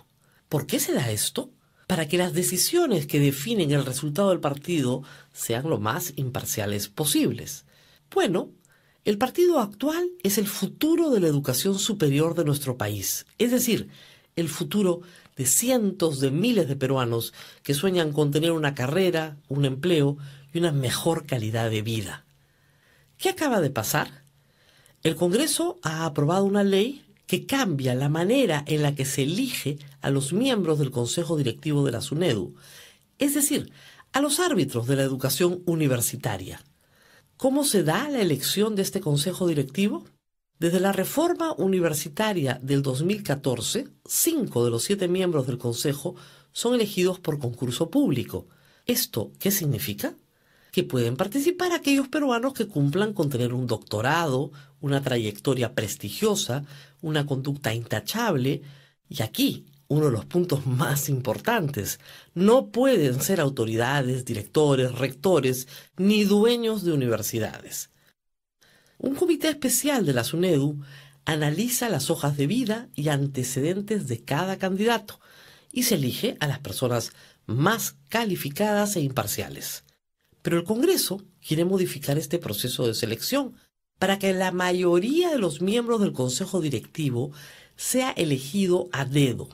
¿Por 0.48 0.66
qué 0.66 0.78
se 0.78 0.92
da 0.92 1.10
esto? 1.10 1.50
Para 1.88 2.06
que 2.06 2.16
las 2.16 2.32
decisiones 2.32 3.06
que 3.06 3.18
definen 3.18 3.72
el 3.72 3.84
resultado 3.84 4.30
del 4.30 4.40
partido 4.40 5.02
sean 5.32 5.68
lo 5.68 5.80
más 5.80 6.12
imparciales 6.14 6.88
posibles. 6.88 7.64
Bueno, 8.12 8.50
el 9.04 9.16
partido 9.16 9.60
actual 9.60 10.10
es 10.22 10.36
el 10.36 10.46
futuro 10.46 11.10
de 11.10 11.20
la 11.20 11.28
educación 11.28 11.78
superior 11.78 12.34
de 12.34 12.44
nuestro 12.44 12.76
país, 12.76 13.26
es 13.38 13.50
decir, 13.50 13.88
el 14.36 14.48
futuro 14.48 15.00
de 15.36 15.46
cientos 15.46 16.20
de 16.20 16.30
miles 16.30 16.68
de 16.68 16.76
peruanos 16.76 17.32
que 17.62 17.74
sueñan 17.74 18.12
con 18.12 18.30
tener 18.30 18.52
una 18.52 18.74
carrera, 18.74 19.38
un 19.48 19.64
empleo 19.64 20.18
y 20.52 20.58
una 20.58 20.72
mejor 20.72 21.24
calidad 21.24 21.70
de 21.70 21.82
vida. 21.82 22.24
¿Qué 23.16 23.30
acaba 23.30 23.60
de 23.60 23.70
pasar? 23.70 24.22
El 25.02 25.16
Congreso 25.16 25.78
ha 25.82 26.04
aprobado 26.04 26.44
una 26.44 26.62
ley 26.62 27.02
que 27.26 27.46
cambia 27.46 27.94
la 27.94 28.08
manera 28.08 28.64
en 28.66 28.82
la 28.82 28.94
que 28.94 29.06
se 29.06 29.22
elige 29.22 29.78
a 30.02 30.10
los 30.10 30.32
miembros 30.32 30.78
del 30.78 30.90
Consejo 30.90 31.36
Directivo 31.36 31.86
de 31.86 31.92
la 31.92 32.02
SUNEDU, 32.02 32.54
es 33.18 33.34
decir, 33.34 33.72
a 34.12 34.20
los 34.20 34.40
árbitros 34.40 34.86
de 34.86 34.96
la 34.96 35.04
educación 35.04 35.62
universitaria. 35.64 36.60
¿Cómo 37.40 37.64
se 37.64 37.82
da 37.82 38.06
la 38.10 38.20
elección 38.20 38.76
de 38.76 38.82
este 38.82 39.00
Consejo 39.00 39.48
Directivo? 39.48 40.04
Desde 40.58 40.78
la 40.78 40.92
reforma 40.92 41.54
universitaria 41.54 42.60
del 42.62 42.82
2014, 42.82 43.88
cinco 44.04 44.62
de 44.62 44.70
los 44.70 44.82
siete 44.82 45.08
miembros 45.08 45.46
del 45.46 45.56
Consejo 45.56 46.16
son 46.52 46.74
elegidos 46.74 47.18
por 47.18 47.38
concurso 47.38 47.88
público. 47.88 48.46
¿Esto 48.84 49.32
qué 49.38 49.50
significa? 49.50 50.16
Que 50.70 50.84
pueden 50.84 51.16
participar 51.16 51.72
aquellos 51.72 52.08
peruanos 52.08 52.52
que 52.52 52.68
cumplan 52.68 53.14
con 53.14 53.30
tener 53.30 53.54
un 53.54 53.66
doctorado, 53.66 54.52
una 54.82 55.00
trayectoria 55.00 55.74
prestigiosa, 55.74 56.66
una 57.00 57.24
conducta 57.24 57.72
intachable, 57.72 58.60
y 59.08 59.22
aquí 59.22 59.64
uno 59.90 60.06
de 60.06 60.12
los 60.12 60.24
puntos 60.24 60.66
más 60.66 61.08
importantes. 61.08 61.98
No 62.32 62.70
pueden 62.70 63.20
ser 63.20 63.40
autoridades, 63.40 64.24
directores, 64.24 64.92
rectores, 64.92 65.66
ni 65.96 66.22
dueños 66.22 66.84
de 66.84 66.92
universidades. 66.92 67.90
Un 68.98 69.16
comité 69.16 69.48
especial 69.48 70.06
de 70.06 70.12
la 70.12 70.22
SUNEDU 70.22 70.80
analiza 71.24 71.88
las 71.88 72.08
hojas 72.08 72.36
de 72.36 72.46
vida 72.46 72.88
y 72.94 73.08
antecedentes 73.08 74.06
de 74.06 74.22
cada 74.22 74.58
candidato 74.58 75.18
y 75.72 75.82
se 75.82 75.96
elige 75.96 76.36
a 76.38 76.46
las 76.46 76.60
personas 76.60 77.10
más 77.46 77.96
calificadas 78.08 78.94
e 78.94 79.00
imparciales. 79.00 79.82
Pero 80.40 80.56
el 80.56 80.64
Congreso 80.64 81.20
quiere 81.44 81.64
modificar 81.64 82.16
este 82.16 82.38
proceso 82.38 82.86
de 82.86 82.94
selección 82.94 83.56
para 83.98 84.20
que 84.20 84.32
la 84.34 84.52
mayoría 84.52 85.30
de 85.30 85.38
los 85.38 85.60
miembros 85.60 86.00
del 86.00 86.12
Consejo 86.12 86.60
Directivo 86.60 87.32
sea 87.74 88.12
elegido 88.12 88.88
a 88.92 89.04
dedo. 89.04 89.48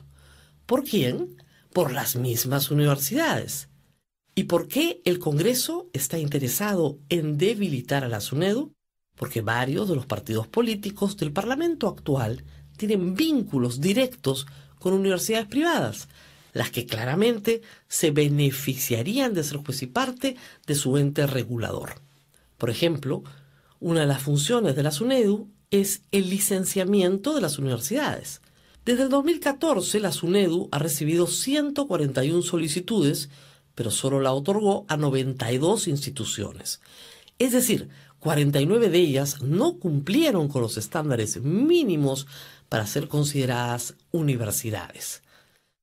¿Por 0.67 0.83
quién? 0.83 1.35
Por 1.73 1.91
las 1.91 2.15
mismas 2.15 2.69
universidades. 2.69 3.69
¿Y 4.35 4.43
por 4.43 4.67
qué 4.67 5.01
el 5.03 5.17
Congreso 5.17 5.89
está 5.93 6.19
interesado 6.19 6.99
en 7.09 7.39
debilitar 7.39 8.03
a 8.03 8.07
la 8.07 8.21
SUNEDU? 8.21 8.77
porque 9.17 9.41
varios 9.41 9.89
de 9.89 9.95
los 9.95 10.05
partidos 10.05 10.47
políticos 10.47 11.17
del 11.17 11.33
Parlamento 11.33 11.87
actual 11.87 12.43
tienen 12.77 13.15
vínculos 13.15 13.81
directos 13.81 14.45
con 14.79 14.93
universidades 14.93 15.47
privadas, 15.47 16.07
las 16.53 16.69
que 16.69 16.85
claramente 16.85 17.61
se 17.87 18.11
beneficiarían 18.11 19.33
de 19.33 19.43
ser 19.43 19.57
juez 19.57 19.81
y 19.81 19.87
parte 19.87 20.37
de 20.65 20.75
su 20.75 20.97
ente 20.97 21.25
regulador. 21.25 21.95
Por 22.57 22.69
ejemplo, 22.69 23.23
una 23.79 24.01
de 24.01 24.07
las 24.07 24.21
funciones 24.21 24.75
de 24.75 24.83
la 24.83 24.91
SUNEDU 24.91 25.49
es 25.71 26.03
el 26.11 26.29
licenciamiento 26.29 27.33
de 27.33 27.41
las 27.41 27.57
universidades. 27.57 28.41
Desde 28.87 29.03
el 29.03 29.09
2014, 29.09 29.99
la 29.99 30.13
SUNEDU 30.13 30.69
ha 30.71 30.79
recibido 30.79 31.27
141 31.27 32.41
solicitudes, 32.41 33.29
pero 33.75 33.91
solo 33.91 34.21
la 34.21 34.31
otorgó 34.31 34.85
a 34.87 34.95
92 34.95 35.89
instituciones. 35.89 36.79
Es 37.37 37.51
decir, 37.51 37.89
49 38.19 38.89
de 38.89 38.97
ellas 38.97 39.41
no 39.41 39.77
cumplieron 39.77 40.47
con 40.47 40.61
los 40.61 40.77
estándares 40.77 41.41
mínimos 41.41 42.27
para 42.69 42.87
ser 42.87 43.09
consideradas 43.09 43.95
universidades. 44.11 45.21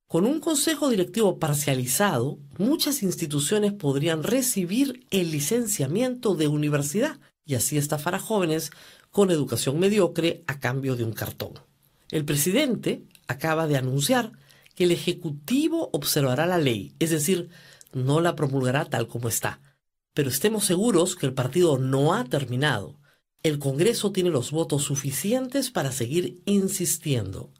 Con 0.08 0.25
un 0.25 0.40
consejo 0.40 0.88
directivo 0.88 1.38
parcializado, 1.38 2.38
muchas 2.56 3.02
instituciones 3.02 3.75
podrían 3.75 4.23
recibir 4.23 5.06
el 5.11 5.30
licenciamiento 5.30 6.37
de 6.37 6.49
universidad 6.49 7.18
y 7.44 7.56
así 7.56 7.76
estafar 7.76 8.14
a 8.14 8.18
jóvenes 8.18 8.70
con 9.11 9.30
educación 9.30 9.78
mediocre 9.78 10.42
a 10.46 10.58
cambio 10.58 10.96
de 10.96 11.04
un 11.04 11.12
cartón. 11.12 11.52
El 12.14 12.25
presidente 12.25 13.02
acaba 13.26 13.66
de 13.66 13.76
anunciar 13.76 14.30
que 14.76 14.85
el 14.85 14.92
Ejecutivo 14.92 15.90
observará 15.92 16.47
la 16.47 16.59
ley, 16.59 16.94
es 17.00 17.11
decir, 17.11 17.49
no 17.92 18.21
la 18.21 18.37
promulgará 18.37 18.85
tal 18.85 19.09
como 19.09 19.28
está, 19.28 19.61
pero 20.12 20.28
estemos 20.28 20.64
seguros 20.64 21.16
que 21.16 21.26
el 21.26 21.35
partido 21.35 21.76
no 21.76 22.14
ha 22.14 22.23
terminado. 22.23 23.00
El 23.42 23.59
Congreso 23.59 24.12
tiene 24.12 24.30
los 24.30 24.52
votos 24.52 24.85
suficientes 24.85 25.73
para 25.73 25.90
seguir 25.90 26.40
insistiendo. 26.44 27.50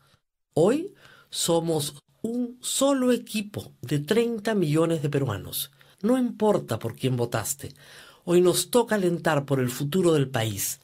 Hoy 0.53 0.95
somos 1.31 1.97
un 2.23 2.57
solo 2.61 3.11
equipo 3.11 3.73
de 3.83 3.99
30 3.99 4.55
millones 4.55 5.03
de 5.03 5.11
peruanos. 5.11 5.73
No 6.01 6.17
importa 6.17 6.79
por 6.79 6.95
quién 6.95 7.17
votaste. 7.17 7.75
Hoy 8.23 8.41
nos 8.41 8.71
toca 8.71 8.95
alentar 8.95 9.47
por 9.47 9.59
el 9.59 9.71
futuro 9.71 10.13
del 10.13 10.31
país. 10.31 10.81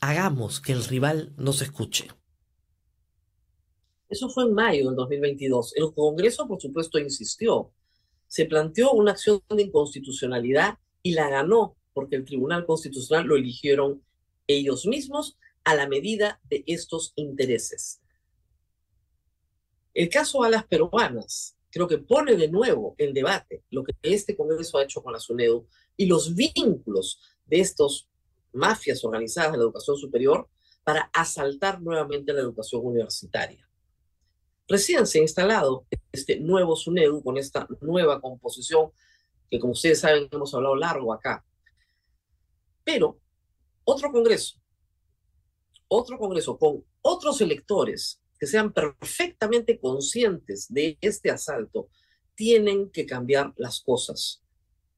Hagamos 0.00 0.60
que 0.60 0.70
el 0.70 0.84
rival 0.84 1.32
nos 1.36 1.60
escuche. 1.60 2.06
Eso 4.14 4.28
fue 4.28 4.44
en 4.44 4.54
mayo 4.54 4.86
del 4.86 4.94
2022. 4.94 5.74
El 5.74 5.92
Congreso, 5.92 6.46
por 6.46 6.62
supuesto, 6.62 7.00
insistió. 7.00 7.72
Se 8.28 8.44
planteó 8.44 8.92
una 8.92 9.10
acción 9.10 9.42
de 9.48 9.64
inconstitucionalidad 9.64 10.78
y 11.02 11.14
la 11.14 11.28
ganó 11.28 11.76
porque 11.92 12.14
el 12.14 12.24
Tribunal 12.24 12.64
Constitucional 12.64 13.26
lo 13.26 13.34
eligieron 13.34 14.04
ellos 14.46 14.86
mismos 14.86 15.36
a 15.64 15.74
la 15.74 15.88
medida 15.88 16.40
de 16.44 16.62
estos 16.68 17.12
intereses. 17.16 18.02
El 19.92 20.08
caso 20.08 20.44
a 20.44 20.48
las 20.48 20.64
peruanas 20.64 21.56
creo 21.72 21.88
que 21.88 21.98
pone 21.98 22.36
de 22.36 22.46
nuevo 22.46 22.94
en 22.98 23.14
debate 23.14 23.64
lo 23.70 23.82
que 23.82 23.94
este 24.00 24.36
Congreso 24.36 24.78
ha 24.78 24.84
hecho 24.84 25.02
con 25.02 25.12
la 25.12 25.18
SUNEDU 25.18 25.66
y 25.96 26.06
los 26.06 26.36
vínculos 26.36 27.18
de 27.46 27.58
estos 27.58 28.08
mafias 28.52 29.04
organizadas 29.04 29.50
de 29.50 29.58
la 29.58 29.64
educación 29.64 29.96
superior 29.96 30.48
para 30.84 31.10
asaltar 31.12 31.82
nuevamente 31.82 32.32
la 32.32 32.42
educación 32.42 32.82
universitaria. 32.84 33.68
Recién 34.66 35.06
se 35.06 35.18
ha 35.18 35.22
instalado 35.22 35.86
este 36.10 36.40
nuevo 36.40 36.74
SUNEDU 36.74 37.22
con 37.22 37.36
esta 37.36 37.66
nueva 37.80 38.20
composición 38.20 38.90
que 39.50 39.58
como 39.58 39.72
ustedes 39.72 40.00
saben 40.00 40.28
hemos 40.30 40.54
hablado 40.54 40.74
largo 40.74 41.12
acá. 41.12 41.44
Pero 42.82 43.20
otro 43.84 44.10
Congreso, 44.10 44.58
otro 45.88 46.18
Congreso 46.18 46.58
con 46.58 46.84
otros 47.02 47.40
electores 47.40 48.22
que 48.38 48.46
sean 48.46 48.72
perfectamente 48.72 49.78
conscientes 49.78 50.66
de 50.72 50.96
este 51.00 51.30
asalto 51.30 51.88
tienen 52.34 52.90
que 52.90 53.06
cambiar 53.06 53.52
las 53.56 53.80
cosas. 53.80 54.42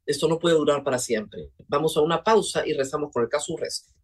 Esto 0.07 0.29
no 0.29 0.39
puede 0.39 0.55
durar 0.55 0.85
para 0.85 0.99
siempre. 0.99 1.51
Vamos 1.67 1.97
a 1.97 2.01
una 2.01 2.23
pausa 2.23 2.67
y 2.67 2.73
rezamos 2.73 3.13
con 3.13 3.25
el 3.25 3.29
caso 3.29 3.55
Urresti. 3.55 3.96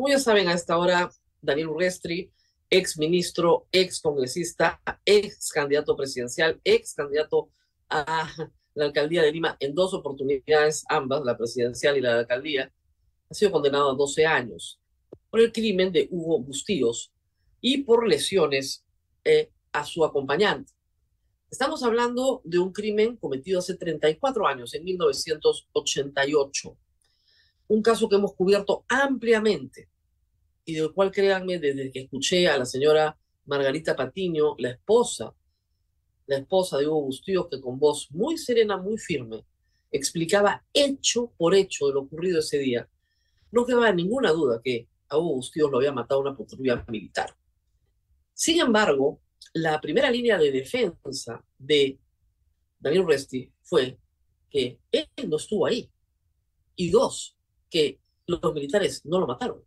Como 0.00 0.08
ya 0.08 0.18
saben, 0.18 0.48
a 0.48 0.54
esta 0.54 0.78
hora, 0.78 1.10
Daniel 1.42 1.68
Urrestri, 1.68 2.32
ex 2.70 2.96
ministro, 2.96 3.66
ex 3.70 4.00
congresista, 4.00 4.80
ex 5.04 5.50
candidato 5.50 5.94
presidencial, 5.94 6.58
ex 6.64 6.94
candidato 6.94 7.50
a 7.90 8.26
la 8.72 8.84
alcaldía 8.86 9.20
de 9.20 9.30
Lima 9.30 9.58
en 9.60 9.74
dos 9.74 9.92
oportunidades, 9.92 10.86
ambas, 10.88 11.22
la 11.22 11.36
presidencial 11.36 11.98
y 11.98 12.00
la 12.00 12.20
alcaldía, 12.20 12.72
ha 13.28 13.34
sido 13.34 13.52
condenado 13.52 13.90
a 13.90 13.94
12 13.94 14.24
años 14.24 14.80
por 15.28 15.40
el 15.40 15.52
crimen 15.52 15.92
de 15.92 16.08
Hugo 16.10 16.40
Bustíos, 16.40 17.12
y 17.60 17.82
por 17.82 18.08
lesiones 18.08 18.82
eh, 19.22 19.50
a 19.70 19.84
su 19.84 20.02
acompañante. 20.02 20.72
Estamos 21.50 21.82
hablando 21.82 22.40
de 22.44 22.58
un 22.58 22.72
crimen 22.72 23.18
cometido 23.18 23.58
hace 23.58 23.74
34 23.76 24.46
años, 24.46 24.72
en 24.72 24.82
1988. 24.82 26.78
Un 27.68 27.82
caso 27.82 28.08
que 28.08 28.16
hemos 28.16 28.32
cubierto 28.32 28.86
ampliamente 28.88 29.89
y 30.70 30.74
del 30.74 30.92
cual, 30.92 31.10
créanme, 31.10 31.58
desde 31.58 31.90
que 31.90 32.02
escuché 32.02 32.48
a 32.48 32.56
la 32.56 32.64
señora 32.64 33.18
Margarita 33.46 33.96
Patiño, 33.96 34.54
la 34.58 34.70
esposa, 34.70 35.34
la 36.26 36.36
esposa 36.36 36.78
de 36.78 36.86
Hugo 36.86 37.02
Bustíos, 37.02 37.48
que 37.50 37.60
con 37.60 37.78
voz 37.78 38.08
muy 38.12 38.38
serena, 38.38 38.76
muy 38.76 38.96
firme, 38.96 39.44
explicaba 39.90 40.64
hecho 40.72 41.32
por 41.36 41.56
hecho 41.56 41.88
de 41.88 41.94
lo 41.94 42.02
ocurrido 42.02 42.38
ese 42.38 42.58
día, 42.58 42.88
no 43.50 43.66
quedaba 43.66 43.92
ninguna 43.92 44.30
duda 44.30 44.60
que 44.62 44.88
a 45.08 45.18
Hugo 45.18 45.34
Bustíos 45.34 45.70
lo 45.70 45.78
había 45.78 45.92
matado 45.92 46.20
una 46.20 46.36
patrulla 46.36 46.84
militar. 46.86 47.34
Sin 48.32 48.60
embargo, 48.60 49.20
la 49.52 49.80
primera 49.80 50.08
línea 50.08 50.38
de 50.38 50.52
defensa 50.52 51.44
de 51.58 51.98
Daniel 52.78 53.08
Resti 53.08 53.52
fue 53.62 53.98
que 54.48 54.78
él 54.92 55.08
no 55.26 55.36
estuvo 55.36 55.66
ahí. 55.66 55.90
Y 56.76 56.90
dos, 56.90 57.36
que 57.68 58.00
los 58.26 58.54
militares 58.54 59.04
no 59.04 59.18
lo 59.18 59.26
mataron. 59.26 59.64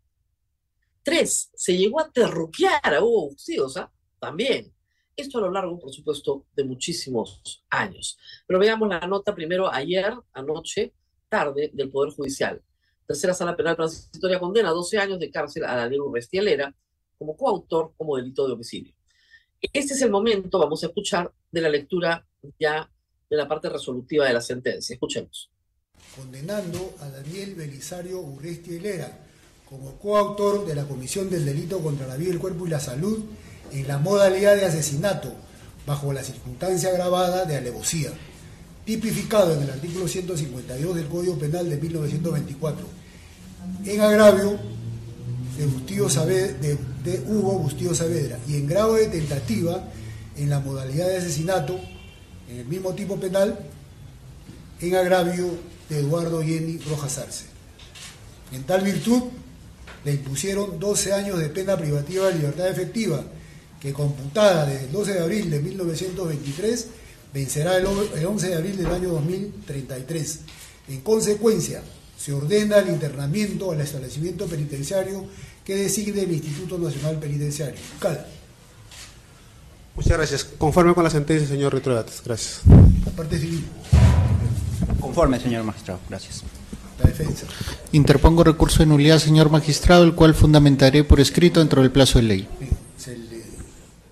Tres, 1.04 1.52
se 1.54 1.76
llegó 1.78 2.00
a 2.00 2.10
terruquear 2.10 2.94
a 2.94 3.04
Hugo 3.04 3.30
Bustillos, 3.30 3.76
también. 4.20 4.74
Esto 5.16 5.38
a 5.38 5.42
lo 5.42 5.52
largo, 5.52 5.78
por 5.78 5.94
supuesto, 5.94 6.46
de 6.56 6.64
muchísimos 6.64 7.64
años. 7.70 8.18
Pero 8.48 8.60
veamos 8.60 8.88
la 8.88 9.02
nota 9.02 9.36
primero 9.36 9.72
ayer, 9.72 10.14
anoche, 10.32 10.94
tarde, 11.30 11.70
del 11.74 11.92
Poder 11.92 12.14
Judicial. 12.14 12.62
Tercera 13.06 13.34
Sala 13.34 13.56
Penal 13.56 13.76
Transitoria 13.76 14.40
condena 14.40 14.70
12 14.70 14.98
años 14.98 15.20
de 15.20 15.30
cárcel 15.30 15.66
a 15.66 15.76
Daniel 15.76 16.02
Urresti 16.02 16.40
Alera 16.40 16.74
como 17.18 17.36
coautor 17.36 17.94
como 17.98 18.16
delito 18.16 18.48
de 18.48 18.54
homicidio. 18.54 18.94
Este 19.62 19.94
es 19.94 20.02
el 20.02 20.10
momento, 20.10 20.58
vamos 20.58 20.84
a 20.84 20.88
escuchar, 20.88 21.32
de 21.52 21.62
la 21.62 21.70
lectura 21.70 22.26
ya 22.60 22.90
de 23.30 23.38
la 23.38 23.48
parte 23.48 23.70
resolutiva 23.70 24.26
de 24.26 24.34
la 24.34 24.42
sentencia. 24.42 24.94
Escuchemos. 24.94 25.52
Condenando 26.16 26.94
a 27.00 27.10
Daniel 27.10 27.56
Belisario 27.56 28.20
Urresti 28.20 28.78
Helera 28.78 29.23
como 29.74 29.96
coautor 29.96 30.68
de 30.68 30.76
la 30.76 30.84
comisión 30.84 31.32
del 31.32 31.46
delito 31.46 31.80
contra 31.80 32.06
la 32.06 32.16
vida, 32.16 32.30
el 32.30 32.38
cuerpo 32.38 32.68
y 32.68 32.70
la 32.70 32.80
salud 32.80 33.24
en 33.72 33.88
la 33.88 33.98
modalidad 33.98 34.56
de 34.56 34.66
asesinato 34.66 35.34
bajo 35.88 36.14
la 36.14 36.24
circunstancia 36.24 36.90
agravada 36.90 37.46
de 37.46 37.58
alevosía, 37.58 38.12
tipificado 38.86 39.52
en 39.56 39.64
el 39.64 39.72
artículo 39.72 40.08
152 40.08 40.96
del 40.96 41.08
Código 41.08 41.40
Penal 41.40 41.68
de 41.72 41.78
1924, 41.78 42.86
en 43.86 44.02
agravio 44.02 44.60
de, 45.58 46.78
de, 47.04 47.20
Hugo 47.28 47.58
Bustillo 47.58 47.96
Saavedra 47.96 48.38
y 48.48 48.58
en 48.58 48.68
grado 48.68 48.94
de 48.94 49.08
tentativa 49.08 49.86
en 50.38 50.52
la 50.52 50.60
modalidad 50.60 51.08
de 51.08 51.18
asesinato 51.18 51.80
en 52.48 52.60
el 52.60 52.66
mismo 52.68 52.94
tipo 52.94 53.20
penal 53.20 53.58
en 54.82 54.96
agravio 54.96 55.50
de 55.90 56.00
Eduardo 56.00 56.44
Jenny 56.44 56.78
Rojas 56.78 57.18
Arce. 57.18 57.46
En 58.52 58.62
tal 58.66 58.84
virtud 58.84 59.24
le 60.06 60.14
impusieron 60.14 60.80
12 60.80 61.14
años 61.14 61.40
de 61.40 61.50
pena 61.50 61.78
privativa 61.78 62.28
de 62.28 62.36
libertad 62.36 62.68
efectiva 62.68 63.24
que 63.80 63.94
computada 63.94 64.66
desde 64.66 64.86
el 64.86 64.92
12 64.92 65.14
de 65.14 65.20
abril 65.20 65.50
de 65.50 65.60
1923 65.60 66.88
vencerá 67.34 67.78
el 67.78 67.86
11 67.86 68.48
de 68.48 68.56
abril 68.56 68.78
del 68.78 68.88
año 68.88 69.10
2033. 69.10 70.40
En 70.90 71.02
consecuencia, 71.02 71.82
se 72.18 72.32
ordena 72.32 72.78
el 72.78 72.90
internamiento 72.90 73.72
al 73.72 73.82
establecimiento 73.82 74.46
penitenciario 74.46 75.26
que 75.66 75.76
designe 75.76 76.22
el 76.22 76.32
Instituto 76.32 76.78
Nacional 76.78 77.20
Penitenciario. 77.20 77.80
Cal. 78.00 78.26
Muchas 79.96 80.14
gracias. 80.18 80.44
Conforme 80.44 80.94
con 80.94 81.04
la 81.04 81.10
sentencia, 81.10 81.48
señor 81.48 81.74
Retrodates. 81.74 82.22
Gracias. 82.24 82.62
La 83.06 83.12
parte 83.12 83.38
civil. 83.38 83.66
Conforme, 85.00 85.40
señor 85.40 85.64
magistrado. 85.64 86.00
Gracias. 86.10 86.44
La 87.00 87.10
defensa. 87.10 87.46
Interpongo 87.92 88.44
recurso 88.44 88.80
de 88.80 88.86
nulidad, 88.86 89.20
señor 89.20 89.50
magistrado, 89.50 90.04
el 90.04 90.14
cual 90.14 90.34
fundamentaré 90.34 91.04
por 91.04 91.20
escrito 91.20 91.60
dentro 91.60 91.82
del 91.82 91.92
plazo 91.92 92.20
de 92.20 92.24
ley. 92.24 92.48
Se 92.98 93.18
le, 93.18 93.42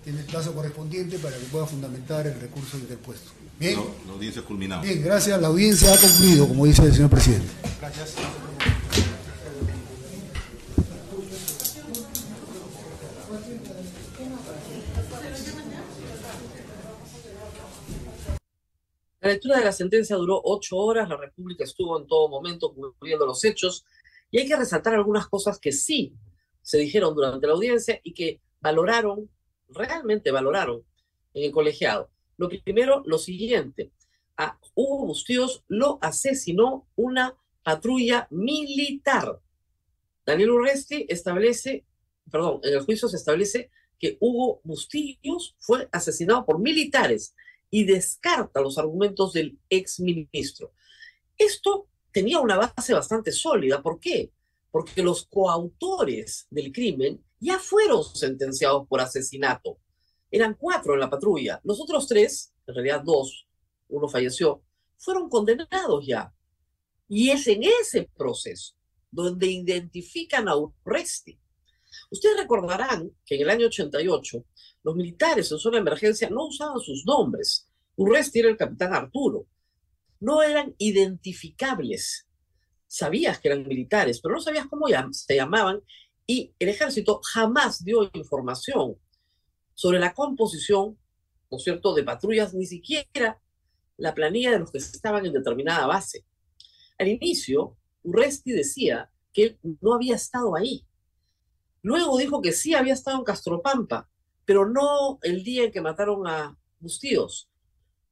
tiene 0.03 0.19
el 0.19 0.25
plazo 0.25 0.53
correspondiente 0.53 1.17
para 1.19 1.37
que 1.37 1.45
pueda 1.45 1.65
fundamentar 1.65 2.25
el 2.27 2.39
recurso 2.39 2.77
interpuesto. 2.77 3.31
Bien. 3.59 3.79
la 4.07 4.13
audiencia 4.13 4.41
ha 4.41 4.45
culminado. 4.45 4.81
Bien, 4.81 5.03
gracias. 5.03 5.39
La 5.39 5.47
audiencia 5.47 5.93
ha 5.93 5.97
concluido, 5.97 6.47
como 6.47 6.65
dice 6.65 6.83
el 6.83 6.93
señor 6.93 7.09
presidente. 7.11 7.47
Gracias. 7.79 8.15
La 19.21 19.29
lectura 19.29 19.59
de 19.59 19.65
la 19.65 19.71
sentencia 19.71 20.15
duró 20.15 20.41
ocho 20.43 20.77
horas, 20.77 21.07
la 21.07 21.15
República 21.15 21.63
estuvo 21.63 21.99
en 21.99 22.07
todo 22.07 22.27
momento 22.27 22.73
cubriendo 22.73 23.27
los 23.27 23.43
hechos 23.45 23.85
y 24.31 24.39
hay 24.39 24.47
que 24.47 24.55
resaltar 24.55 24.95
algunas 24.95 25.27
cosas 25.27 25.59
que 25.59 25.71
sí 25.71 26.15
se 26.63 26.79
dijeron 26.79 27.13
durante 27.13 27.45
la 27.45 27.53
audiencia 27.53 28.01
y 28.03 28.13
que 28.13 28.41
valoraron, 28.61 29.29
realmente 29.69 30.31
valoraron 30.31 30.83
en 31.35 31.43
el 31.43 31.51
colegiado. 31.51 32.09
Lo 32.37 32.49
primero, 32.49 33.03
lo 33.05 33.19
siguiente, 33.19 33.91
a 34.37 34.57
Hugo 34.73 35.05
Bustíos 35.05 35.63
lo 35.67 35.99
asesinó 36.01 36.87
una 36.95 37.35
patrulla 37.61 38.27
militar. 38.31 39.39
Daniel 40.25 40.49
Urresti 40.49 41.05
establece, 41.07 41.85
perdón, 42.31 42.59
en 42.63 42.73
el 42.73 42.81
juicio 42.81 43.07
se 43.07 43.17
establece 43.17 43.69
que 43.99 44.17
Hugo 44.19 44.61
Bustillos 44.63 45.55
fue 45.59 45.87
asesinado 45.91 46.43
por 46.43 46.57
militares 46.57 47.35
y 47.71 47.85
descarta 47.85 48.61
los 48.61 48.77
argumentos 48.77 49.33
del 49.33 49.57
ex 49.69 49.99
ministro. 49.99 50.73
Esto 51.37 51.87
tenía 52.11 52.39
una 52.39 52.57
base 52.57 52.93
bastante 52.93 53.31
sólida. 53.31 53.81
¿Por 53.81 53.99
qué? 53.99 54.31
Porque 54.69 55.01
los 55.01 55.25
coautores 55.25 56.45
del 56.51 56.71
crimen 56.71 57.23
ya 57.39 57.57
fueron 57.57 58.03
sentenciados 58.03 58.87
por 58.87 59.01
asesinato. 59.01 59.79
Eran 60.29 60.53
cuatro 60.53 60.93
en 60.93 60.99
la 60.99 61.09
patrulla. 61.09 61.59
Los 61.63 61.81
otros 61.81 62.07
tres, 62.07 62.53
en 62.67 62.75
realidad 62.75 63.01
dos, 63.03 63.47
uno 63.89 64.07
falleció, 64.07 64.61
fueron 64.97 65.29
condenados 65.29 66.05
ya. 66.05 66.33
Y 67.07 67.31
es 67.31 67.47
en 67.47 67.63
ese 67.63 68.09
proceso 68.15 68.75
donde 69.09 69.47
identifican 69.47 70.47
a 70.47 70.55
Urresti. 70.55 71.39
Ustedes 72.09 72.37
recordarán 72.37 73.11
que 73.25 73.35
en 73.35 73.41
el 73.41 73.49
año 73.49 73.67
88 73.67 74.45
los 74.83 74.95
militares 74.95 75.51
en 75.51 75.59
zona 75.59 75.77
de 75.77 75.81
emergencia 75.81 76.29
no 76.29 76.47
usaban 76.47 76.79
sus 76.79 77.05
nombres. 77.05 77.67
Urresti 77.95 78.39
era 78.39 78.49
el 78.49 78.57
capitán 78.57 78.93
Arturo. 78.93 79.45
No 80.19 80.41
eran 80.41 80.75
identificables. 80.77 82.27
Sabías 82.87 83.39
que 83.39 83.49
eran 83.49 83.67
militares, 83.67 84.19
pero 84.21 84.35
no 84.35 84.41
sabías 84.41 84.67
cómo 84.67 84.87
se 85.11 85.35
llamaban 85.35 85.81
y 86.27 86.53
el 86.59 86.69
ejército 86.69 87.19
jamás 87.23 87.83
dio 87.83 88.09
información 88.13 88.95
sobre 89.73 89.99
la 89.99 90.13
composición, 90.13 90.97
¿no 91.49 91.59
cierto?, 91.59 91.93
de 91.93 92.03
patrullas, 92.03 92.53
ni 92.53 92.65
siquiera 92.65 93.41
la 93.97 94.13
planilla 94.13 94.51
de 94.51 94.59
los 94.59 94.71
que 94.71 94.77
estaban 94.77 95.25
en 95.25 95.33
determinada 95.33 95.85
base. 95.87 96.25
Al 96.97 97.07
inicio, 97.07 97.77
Urresti 98.03 98.51
decía 98.51 99.11
que 99.33 99.43
él 99.43 99.59
no 99.81 99.93
había 99.93 100.15
estado 100.15 100.55
ahí. 100.55 100.85
Luego 101.83 102.17
dijo 102.17 102.41
que 102.41 102.51
sí 102.51 102.73
había 102.73 102.93
estado 102.93 103.17
en 103.17 103.23
Castropampa, 103.23 104.09
pero 104.45 104.67
no 104.67 105.19
el 105.21 105.43
día 105.43 105.63
en 105.65 105.71
que 105.71 105.81
mataron 105.81 106.27
a 106.27 106.57
Bustíos. 106.79 107.49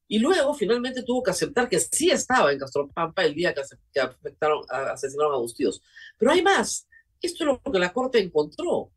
Y 0.08 0.18
luego 0.18 0.56
finalmente 0.56 1.04
tuvo 1.04 1.22
que 1.22 1.32
aceptar 1.32 1.70
que 1.70 1.80
sí 1.80 2.10
estaba 2.10 2.52
en 2.52 2.60
Castropampa 2.60 3.24
el 3.24 3.36
día 3.36 3.54
que, 3.54 4.00
afectaron, 4.00 4.64
asesinaron 4.70 5.36
a 5.36 5.38
Bustíos. 5.38 5.82
Pero 6.18 6.32
hay 6.32 6.42
más. 6.42 6.88
Esto 7.22 7.44
es 7.44 7.48
lo 7.48 7.72
que 7.72 7.80
la 7.80 7.94
Corte 7.94 8.20
encontró. 8.20 8.92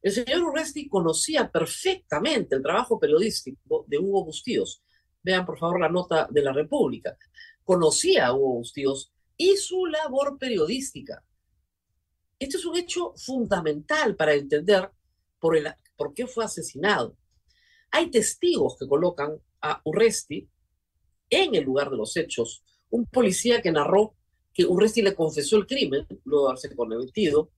El 0.00 0.12
señor 0.12 0.44
Urresti 0.44 0.88
conocía 0.88 1.50
perfectamente 1.50 2.54
el 2.54 2.62
trabajo 2.62 2.98
periodístico 2.98 3.84
de 3.88 3.98
Hugo 3.98 4.24
Bustíos. 4.24 4.82
Vean, 5.22 5.44
por 5.44 5.58
favor, 5.58 5.80
la 5.80 5.88
nota 5.88 6.28
de 6.30 6.42
la 6.42 6.52
República. 6.52 7.18
Conocía 7.64 8.28
a 8.28 8.32
Hugo 8.32 8.54
Bustíos 8.54 9.12
y 9.36 9.56
su 9.56 9.84
labor 9.86 10.38
periodística. 10.38 11.22
Este 12.38 12.58
es 12.58 12.64
un 12.66 12.76
hecho 12.76 13.14
fundamental 13.16 14.14
para 14.14 14.34
entender 14.34 14.90
por, 15.38 15.56
el, 15.56 15.68
por 15.96 16.12
qué 16.12 16.26
fue 16.26 16.44
asesinado. 16.44 17.16
Hay 17.90 18.10
testigos 18.10 18.76
que 18.78 18.86
colocan 18.86 19.40
a 19.62 19.80
Urresti 19.84 20.48
en 21.30 21.54
el 21.54 21.64
lugar 21.64 21.90
de 21.90 21.96
los 21.96 22.16
hechos. 22.16 22.62
Un 22.90 23.06
policía 23.06 23.62
que 23.62 23.72
narró 23.72 24.14
que 24.52 24.64
Urresti 24.64 25.02
le 25.02 25.14
confesó 25.14 25.56
el 25.56 25.66
crimen, 25.66 26.06
luego 26.24 26.46
de 26.46 26.50
haberse 26.50 26.74
cometido. 26.74 27.50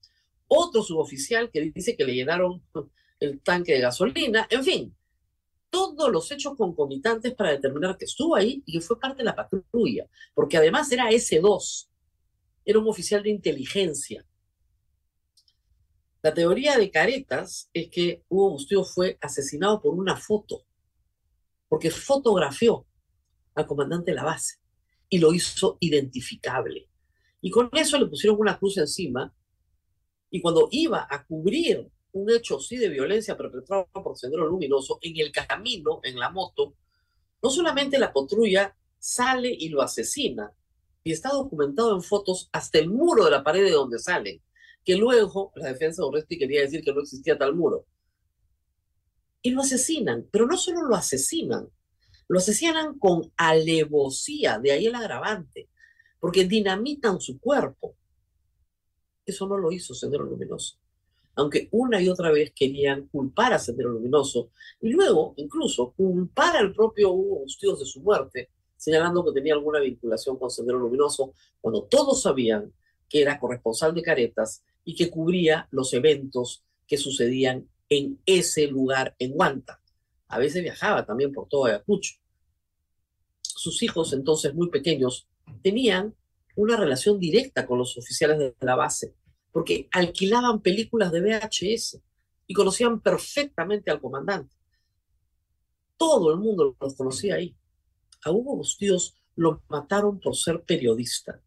Otro 0.47 0.81
suboficial 0.81 1.51
que 1.51 1.71
dice 1.73 1.95
que 1.95 2.05
le 2.05 2.13
llenaron 2.13 2.63
el 3.19 3.41
tanque 3.41 3.73
de 3.73 3.81
gasolina. 3.81 4.47
En 4.49 4.63
fin, 4.63 4.95
todos 5.69 6.11
los 6.11 6.31
hechos 6.31 6.55
concomitantes 6.55 7.33
para 7.35 7.51
determinar 7.51 7.97
que 7.97 8.05
estuvo 8.05 8.35
ahí 8.35 8.63
y 8.65 8.73
que 8.73 8.81
fue 8.81 8.99
parte 8.99 9.19
de 9.19 9.25
la 9.25 9.35
patrulla, 9.35 10.07
porque 10.33 10.57
además 10.57 10.91
era 10.91 11.09
S2, 11.09 11.87
era 12.65 12.79
un 12.79 12.87
oficial 12.87 13.23
de 13.23 13.29
inteligencia. 13.29 14.25
La 16.21 16.33
teoría 16.33 16.77
de 16.77 16.91
Caretas 16.91 17.69
es 17.73 17.89
que 17.89 18.23
Hugo 18.27 18.51
Bustillo 18.51 18.83
fue 18.83 19.17
asesinado 19.21 19.81
por 19.81 19.93
una 19.93 20.17
foto, 20.17 20.65
porque 21.69 21.91
fotografió 21.91 22.85
al 23.55 23.65
comandante 23.65 24.11
de 24.11 24.15
la 24.15 24.25
base 24.25 24.59
y 25.07 25.19
lo 25.19 25.33
hizo 25.33 25.77
identificable. 25.79 26.89
Y 27.39 27.49
con 27.49 27.69
eso 27.73 27.97
le 27.97 28.07
pusieron 28.07 28.39
una 28.39 28.59
cruz 28.59 28.77
encima 28.77 29.33
y 30.29 30.41
cuando 30.41 30.67
iba 30.71 31.07
a 31.09 31.25
cubrir 31.25 31.89
un 32.11 32.29
hecho 32.29 32.59
sí 32.59 32.75
de 32.75 32.89
violencia 32.89 33.37
perpetrado 33.37 33.87
por 33.93 34.17
Sendero 34.17 34.45
Luminoso, 34.45 34.99
en 35.01 35.17
el 35.17 35.31
camino, 35.31 36.01
en 36.03 36.19
la 36.19 36.29
moto, 36.29 36.75
no 37.41 37.49
solamente 37.49 37.97
la 37.97 38.11
patrulla 38.11 38.75
sale 38.97 39.55
y 39.57 39.69
lo 39.69 39.81
asesina, 39.81 40.53
y 41.03 41.13
está 41.13 41.29
documentado 41.29 41.95
en 41.95 42.01
fotos 42.01 42.49
hasta 42.51 42.79
el 42.79 42.89
muro 42.89 43.25
de 43.25 43.31
la 43.31 43.43
pared 43.43 43.63
de 43.63 43.71
donde 43.71 43.99
salen, 43.99 44.41
que 44.89 44.97
luego 44.97 45.51
la 45.53 45.67
defensa 45.67 46.01
de 46.01 46.07
Oresti 46.07 46.39
quería 46.39 46.61
decir 46.61 46.81
que 46.83 46.91
no 46.91 47.01
existía 47.01 47.37
tal 47.37 47.53
muro. 47.53 47.85
Y 49.43 49.51
lo 49.51 49.61
asesinan, 49.61 50.27
pero 50.31 50.47
no 50.47 50.57
solo 50.57 50.81
lo 50.81 50.95
asesinan, 50.95 51.69
lo 52.27 52.39
asesinan 52.39 52.97
con 52.97 53.31
alevosía, 53.37 54.57
de 54.57 54.71
ahí 54.71 54.87
el 54.87 54.95
agravante, 54.95 55.69
porque 56.19 56.45
dinamitan 56.45 57.21
su 57.21 57.39
cuerpo. 57.39 57.95
Eso 59.23 59.45
no 59.45 59.59
lo 59.59 59.71
hizo 59.71 59.93
Sendero 59.93 60.23
Luminoso 60.23 60.79
aunque 61.35 61.69
una 61.71 62.01
y 62.01 62.09
otra 62.09 62.31
vez 62.31 62.51
querían 62.55 63.07
culpar 63.09 63.53
a 63.53 63.59
Sendero 63.59 63.91
Luminoso 63.91 64.49
y 64.81 64.89
luego 64.89 65.35
incluso 65.37 65.93
culpar 65.95 66.57
al 66.57 66.73
propio 66.73 67.11
Hugo 67.11 67.41
Bustillos 67.41 67.79
de 67.79 67.85
su 67.85 68.01
muerte, 68.01 68.49
señalando 68.75 69.23
que 69.23 69.33
tenía 69.33 69.53
alguna 69.53 69.79
vinculación 69.79 70.39
con 70.39 70.49
Sendero 70.49 70.79
Luminoso, 70.79 71.33
cuando 71.61 71.83
todos 71.83 72.23
sabían 72.23 72.73
que 73.07 73.21
era 73.21 73.39
corresponsal 73.39 73.93
de 73.93 74.01
Caretas 74.01 74.63
y 74.83 74.95
que 74.95 75.09
cubría 75.09 75.67
los 75.71 75.93
eventos 75.93 76.63
que 76.87 76.97
sucedían 76.97 77.69
en 77.89 78.19
ese 78.25 78.67
lugar 78.67 79.15
en 79.19 79.31
Huanta. 79.35 79.81
A 80.27 80.39
veces 80.39 80.63
viajaba 80.63 81.05
también 81.05 81.31
por 81.31 81.47
todo 81.47 81.65
Ayacucho. 81.65 82.15
Sus 83.41 83.81
hijos, 83.83 84.13
entonces 84.13 84.53
muy 84.53 84.69
pequeños, 84.69 85.27
tenían 85.61 86.15
una 86.55 86.77
relación 86.77 87.19
directa 87.19 87.65
con 87.65 87.79
los 87.79 87.97
oficiales 87.97 88.37
de 88.37 88.55
la 88.61 88.75
base 88.75 89.15
porque 89.51 89.87
alquilaban 89.91 90.61
películas 90.61 91.11
de 91.11 91.21
VHS 91.21 91.99
y 92.47 92.53
conocían 92.53 93.01
perfectamente 93.01 93.91
al 93.91 93.99
comandante. 93.99 94.55
Todo 95.97 96.31
el 96.31 96.39
mundo 96.39 96.75
los 96.79 96.95
conocía 96.95 97.35
ahí. 97.35 97.55
A 98.23 98.31
Hugo 98.31 98.55
Bustíos 98.55 99.15
lo 99.35 99.61
mataron 99.69 100.19
por 100.19 100.35
ser 100.35 100.63
periodista 100.63 101.41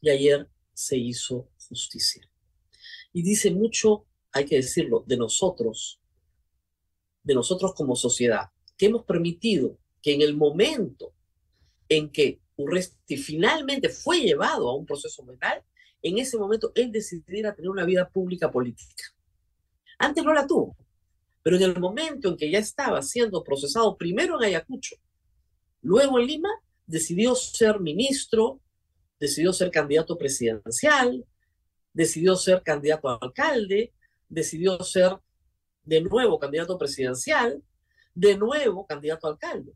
y 0.00 0.10
ayer 0.10 0.48
se 0.72 0.96
hizo 0.96 1.48
justicia. 1.68 2.29
Y 3.12 3.22
dice 3.22 3.50
mucho, 3.50 4.06
hay 4.32 4.44
que 4.44 4.56
decirlo, 4.56 5.04
de 5.06 5.16
nosotros, 5.16 6.00
de 7.22 7.34
nosotros 7.34 7.74
como 7.74 7.96
sociedad, 7.96 8.50
que 8.76 8.86
hemos 8.86 9.04
permitido 9.04 9.78
que 10.02 10.14
en 10.14 10.22
el 10.22 10.36
momento 10.36 11.12
en 11.88 12.10
que 12.10 12.40
Urresti 12.56 13.16
finalmente 13.16 13.88
fue 13.88 14.20
llevado 14.20 14.68
a 14.68 14.76
un 14.76 14.86
proceso 14.86 15.24
penal, 15.24 15.62
en 16.02 16.18
ese 16.18 16.38
momento 16.38 16.72
él 16.74 16.92
decidiera 16.92 17.54
tener 17.54 17.70
una 17.70 17.84
vida 17.84 18.08
pública 18.08 18.50
política. 18.50 19.04
Antes 19.98 20.24
no 20.24 20.32
la 20.32 20.46
tuvo, 20.46 20.76
pero 21.42 21.56
en 21.56 21.62
el 21.62 21.78
momento 21.78 22.28
en 22.28 22.36
que 22.36 22.50
ya 22.50 22.58
estaba 22.58 23.02
siendo 23.02 23.42
procesado 23.42 23.96
primero 23.96 24.38
en 24.38 24.46
Ayacucho, 24.46 24.96
luego 25.82 26.18
en 26.18 26.26
Lima, 26.26 26.50
decidió 26.86 27.34
ser 27.34 27.80
ministro, 27.80 28.60
decidió 29.18 29.52
ser 29.52 29.70
candidato 29.70 30.16
presidencial, 30.16 31.24
decidió 31.92 32.36
ser 32.36 32.62
candidato 32.62 33.08
a 33.08 33.18
alcalde, 33.20 33.92
decidió 34.28 34.78
ser 34.80 35.18
de 35.84 36.00
nuevo 36.00 36.38
candidato 36.38 36.78
presidencial, 36.78 37.62
de 38.14 38.36
nuevo 38.36 38.86
candidato 38.86 39.26
a 39.26 39.30
alcalde. 39.30 39.72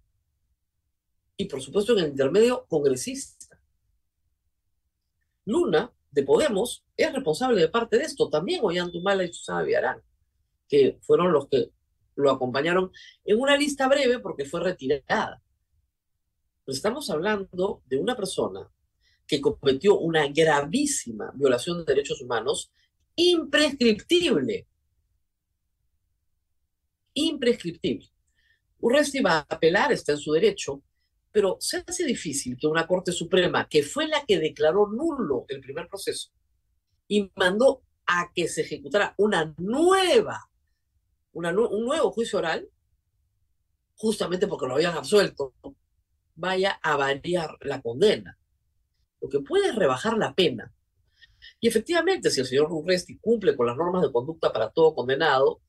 Y 1.37 1.47
por 1.47 1.61
supuesto 1.61 1.93
en 1.93 2.05
el 2.05 2.11
intermedio 2.11 2.65
congresista. 2.67 3.59
Luna 5.45 5.93
de 6.11 6.23
Podemos 6.23 6.85
es 6.97 7.13
responsable 7.13 7.61
de 7.61 7.69
parte 7.69 7.99
de 7.99 8.05
esto, 8.05 8.31
también 8.31 8.61
Ollantumala 8.63 9.25
y 9.25 9.33
Susana 9.33 9.63
Villarán, 9.63 10.03
que 10.69 10.99
fueron 11.03 11.33
los 11.33 11.49
que 11.49 11.71
lo 12.15 12.31
acompañaron 12.31 12.93
en 13.25 13.41
una 13.41 13.57
lista 13.57 13.89
breve 13.89 14.21
porque 14.21 14.45
fue 14.45 14.61
retirada. 14.61 15.43
Estamos 16.67 17.11
hablando 17.11 17.83
de 17.87 17.99
una 17.99 18.17
persona 18.17 18.71
cometió 19.41 19.99
una 19.99 20.29
gravísima 20.29 21.31
violación 21.35 21.79
de 21.79 21.95
derechos 21.95 22.21
humanos 22.21 22.73
imprescriptible. 23.17 24.67
Imprescriptible. 27.15 28.09
Urresti 28.81 29.21
va 29.21 29.39
a 29.39 29.47
apelar, 29.49 29.93
está 29.93 30.13
en 30.13 30.19
su 30.19 30.33
derecho, 30.33 30.83
pero 31.33 31.57
se 31.59 31.83
hace 31.87 32.05
difícil 32.05 32.57
que 32.57 32.67
una 32.67 32.87
Corte 32.87 33.13
Suprema, 33.13 33.69
que 33.69 33.83
fue 33.83 34.07
la 34.07 34.25
que 34.25 34.39
declaró 34.39 34.89
nulo 34.89 35.47
el 35.49 35.61
primer 35.61 35.89
proceso 35.89 36.31
y 37.09 37.31
mandó 37.37 37.83
a 38.07 38.31
que 38.35 38.49
se 38.49 38.63
ejecutara 38.63 39.15
una 39.17 39.55
nueva, 39.59 40.49
un 41.33 41.85
nuevo 41.85 42.13
juicio 42.13 42.39
oral, 42.39 42.69
justamente 43.97 44.47
porque 44.47 44.67
lo 44.67 44.75
habían 44.75 44.97
absuelto, 44.97 45.55
vaya 46.35 46.79
a 46.83 46.97
variar 46.97 47.57
la 47.61 47.81
condena. 47.81 48.39
Lo 49.25 49.31
que 49.31 49.41
puede 49.41 49.71
es 49.71 49.75
rebajar 49.75 50.19
la 50.19 50.35
pena. 50.35 50.71
Y 51.59 51.67
efectivamente, 51.67 52.31
si 52.31 52.41
el 52.41 52.47
señor 52.47 52.71
Urresti 52.71 53.17
cumple 53.17 53.57
con 53.57 53.67
las 53.67 53.75
normas 53.75 54.03
de 54.03 54.13
conducta 54.13 54.53
para 54.53 54.69
todo 54.69 54.95
condenado, 54.95 55.63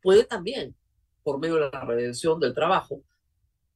puede 0.00 0.24
también, 0.24 0.74
por 1.22 1.38
medio 1.38 1.56
de 1.56 1.68
la 1.70 1.84
redención 1.84 2.40
del 2.40 2.54
trabajo, 2.54 3.04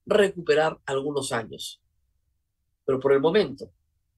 recuperar 0.07 0.81
algunos 0.87 1.33
años. 1.33 1.83
Pero 2.87 2.99
por 2.99 3.13
el 3.13 3.21
momento 3.21 3.71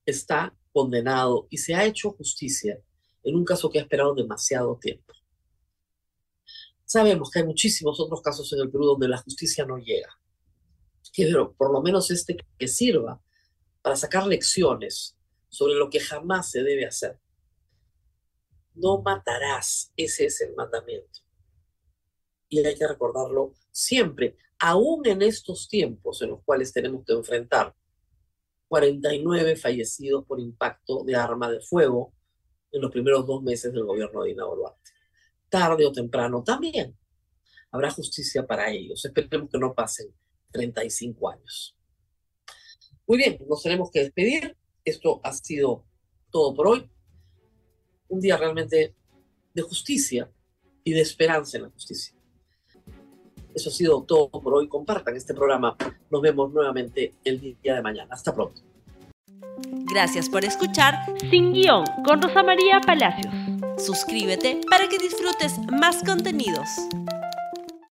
está 0.05 0.55
condenado 0.71 1.47
y 1.49 1.57
se 1.57 1.75
ha 1.75 1.83
hecho 1.83 2.11
justicia 2.11 2.79
en 3.21 3.35
un 3.35 3.43
caso 3.43 3.69
que 3.69 3.79
ha 3.79 3.81
esperado 3.81 4.15
demasiado 4.15 4.77
tiempo. 4.77 5.13
Sabemos 6.85 7.29
que 7.29 7.39
hay 7.39 7.45
muchísimos 7.45 7.99
otros 7.99 8.21
casos 8.21 8.53
en 8.53 8.61
el 8.61 8.71
Perú 8.71 8.85
donde 8.85 9.09
la 9.09 9.17
justicia 9.17 9.65
no 9.65 9.79
llega. 9.79 10.17
Pero 11.13 11.51
por 11.51 11.73
lo 11.73 11.81
menos 11.81 12.09
este 12.09 12.37
que 12.57 12.67
sirva 12.69 13.21
para 13.81 13.95
sacar 13.95 14.27
lecciones 14.27 15.17
sobre 15.47 15.75
lo 15.75 15.89
que 15.89 15.99
jamás 15.99 16.51
se 16.51 16.63
debe 16.63 16.85
hacer. 16.85 17.19
No 18.75 19.01
matarás, 19.01 19.91
ese 19.97 20.25
es 20.25 20.41
el 20.41 20.55
mandamiento. 20.55 21.19
Y 22.47 22.65
hay 22.65 22.75
que 22.75 22.87
recordarlo 22.87 23.53
siempre, 23.71 24.37
aún 24.59 25.05
en 25.07 25.21
estos 25.21 25.67
tiempos 25.67 26.21
en 26.21 26.29
los 26.29 26.43
cuales 26.43 26.73
tenemos 26.73 27.03
que 27.05 27.13
enfrentar 27.13 27.75
49 28.67 29.55
fallecidos 29.55 30.25
por 30.25 30.39
impacto 30.39 31.03
de 31.03 31.15
arma 31.15 31.49
de 31.51 31.59
fuego 31.59 32.13
en 32.71 32.81
los 32.81 32.91
primeros 32.91 33.25
dos 33.25 33.41
meses 33.41 33.73
del 33.73 33.83
gobierno 33.83 34.21
de 34.21 34.29
Dina 34.29 34.45
Boluarte. 34.45 34.91
Tarde 35.49 35.85
o 35.85 35.91
temprano 35.91 36.43
también 36.43 36.95
habrá 37.71 37.91
justicia 37.91 38.45
para 38.45 38.69
ellos. 38.71 39.03
Esperemos 39.03 39.49
que 39.49 39.57
no 39.57 39.73
pasen 39.73 40.13
35 40.51 41.29
años. 41.29 41.78
Muy 43.09 43.17
bien, 43.17 43.39
nos 43.49 43.63
tenemos 43.63 43.89
que 43.89 44.01
despedir. 44.01 44.55
Esto 44.85 45.19
ha 45.23 45.33
sido 45.33 45.83
todo 46.29 46.53
por 46.53 46.67
hoy. 46.67 46.87
Un 48.07 48.19
día 48.19 48.37
realmente 48.37 48.93
de 49.51 49.61
justicia 49.63 50.29
y 50.83 50.91
de 50.91 51.01
esperanza 51.01 51.57
en 51.57 51.63
la 51.63 51.69
justicia. 51.71 52.13
Eso 53.55 53.71
ha 53.71 53.73
sido 53.73 54.03
todo 54.03 54.29
por 54.29 54.53
hoy. 54.53 54.67
Compartan 54.67 55.15
este 55.15 55.33
programa. 55.33 55.75
Nos 56.11 56.21
vemos 56.21 56.53
nuevamente 56.53 57.15
el 57.23 57.39
día 57.41 57.73
de 57.73 57.81
mañana. 57.81 58.13
Hasta 58.13 58.35
pronto. 58.35 58.61
Gracias 59.91 60.29
por 60.29 60.45
escuchar 60.45 60.93
Sin 61.31 61.51
Guión 61.51 61.85
con 62.05 62.21
Rosa 62.21 62.43
María 62.43 62.79
Palacios. 62.79 63.33
Suscríbete 63.83 64.61
para 64.69 64.87
que 64.87 64.99
disfrutes 64.99 65.57
más 65.71 66.03
contenidos. 66.03 66.69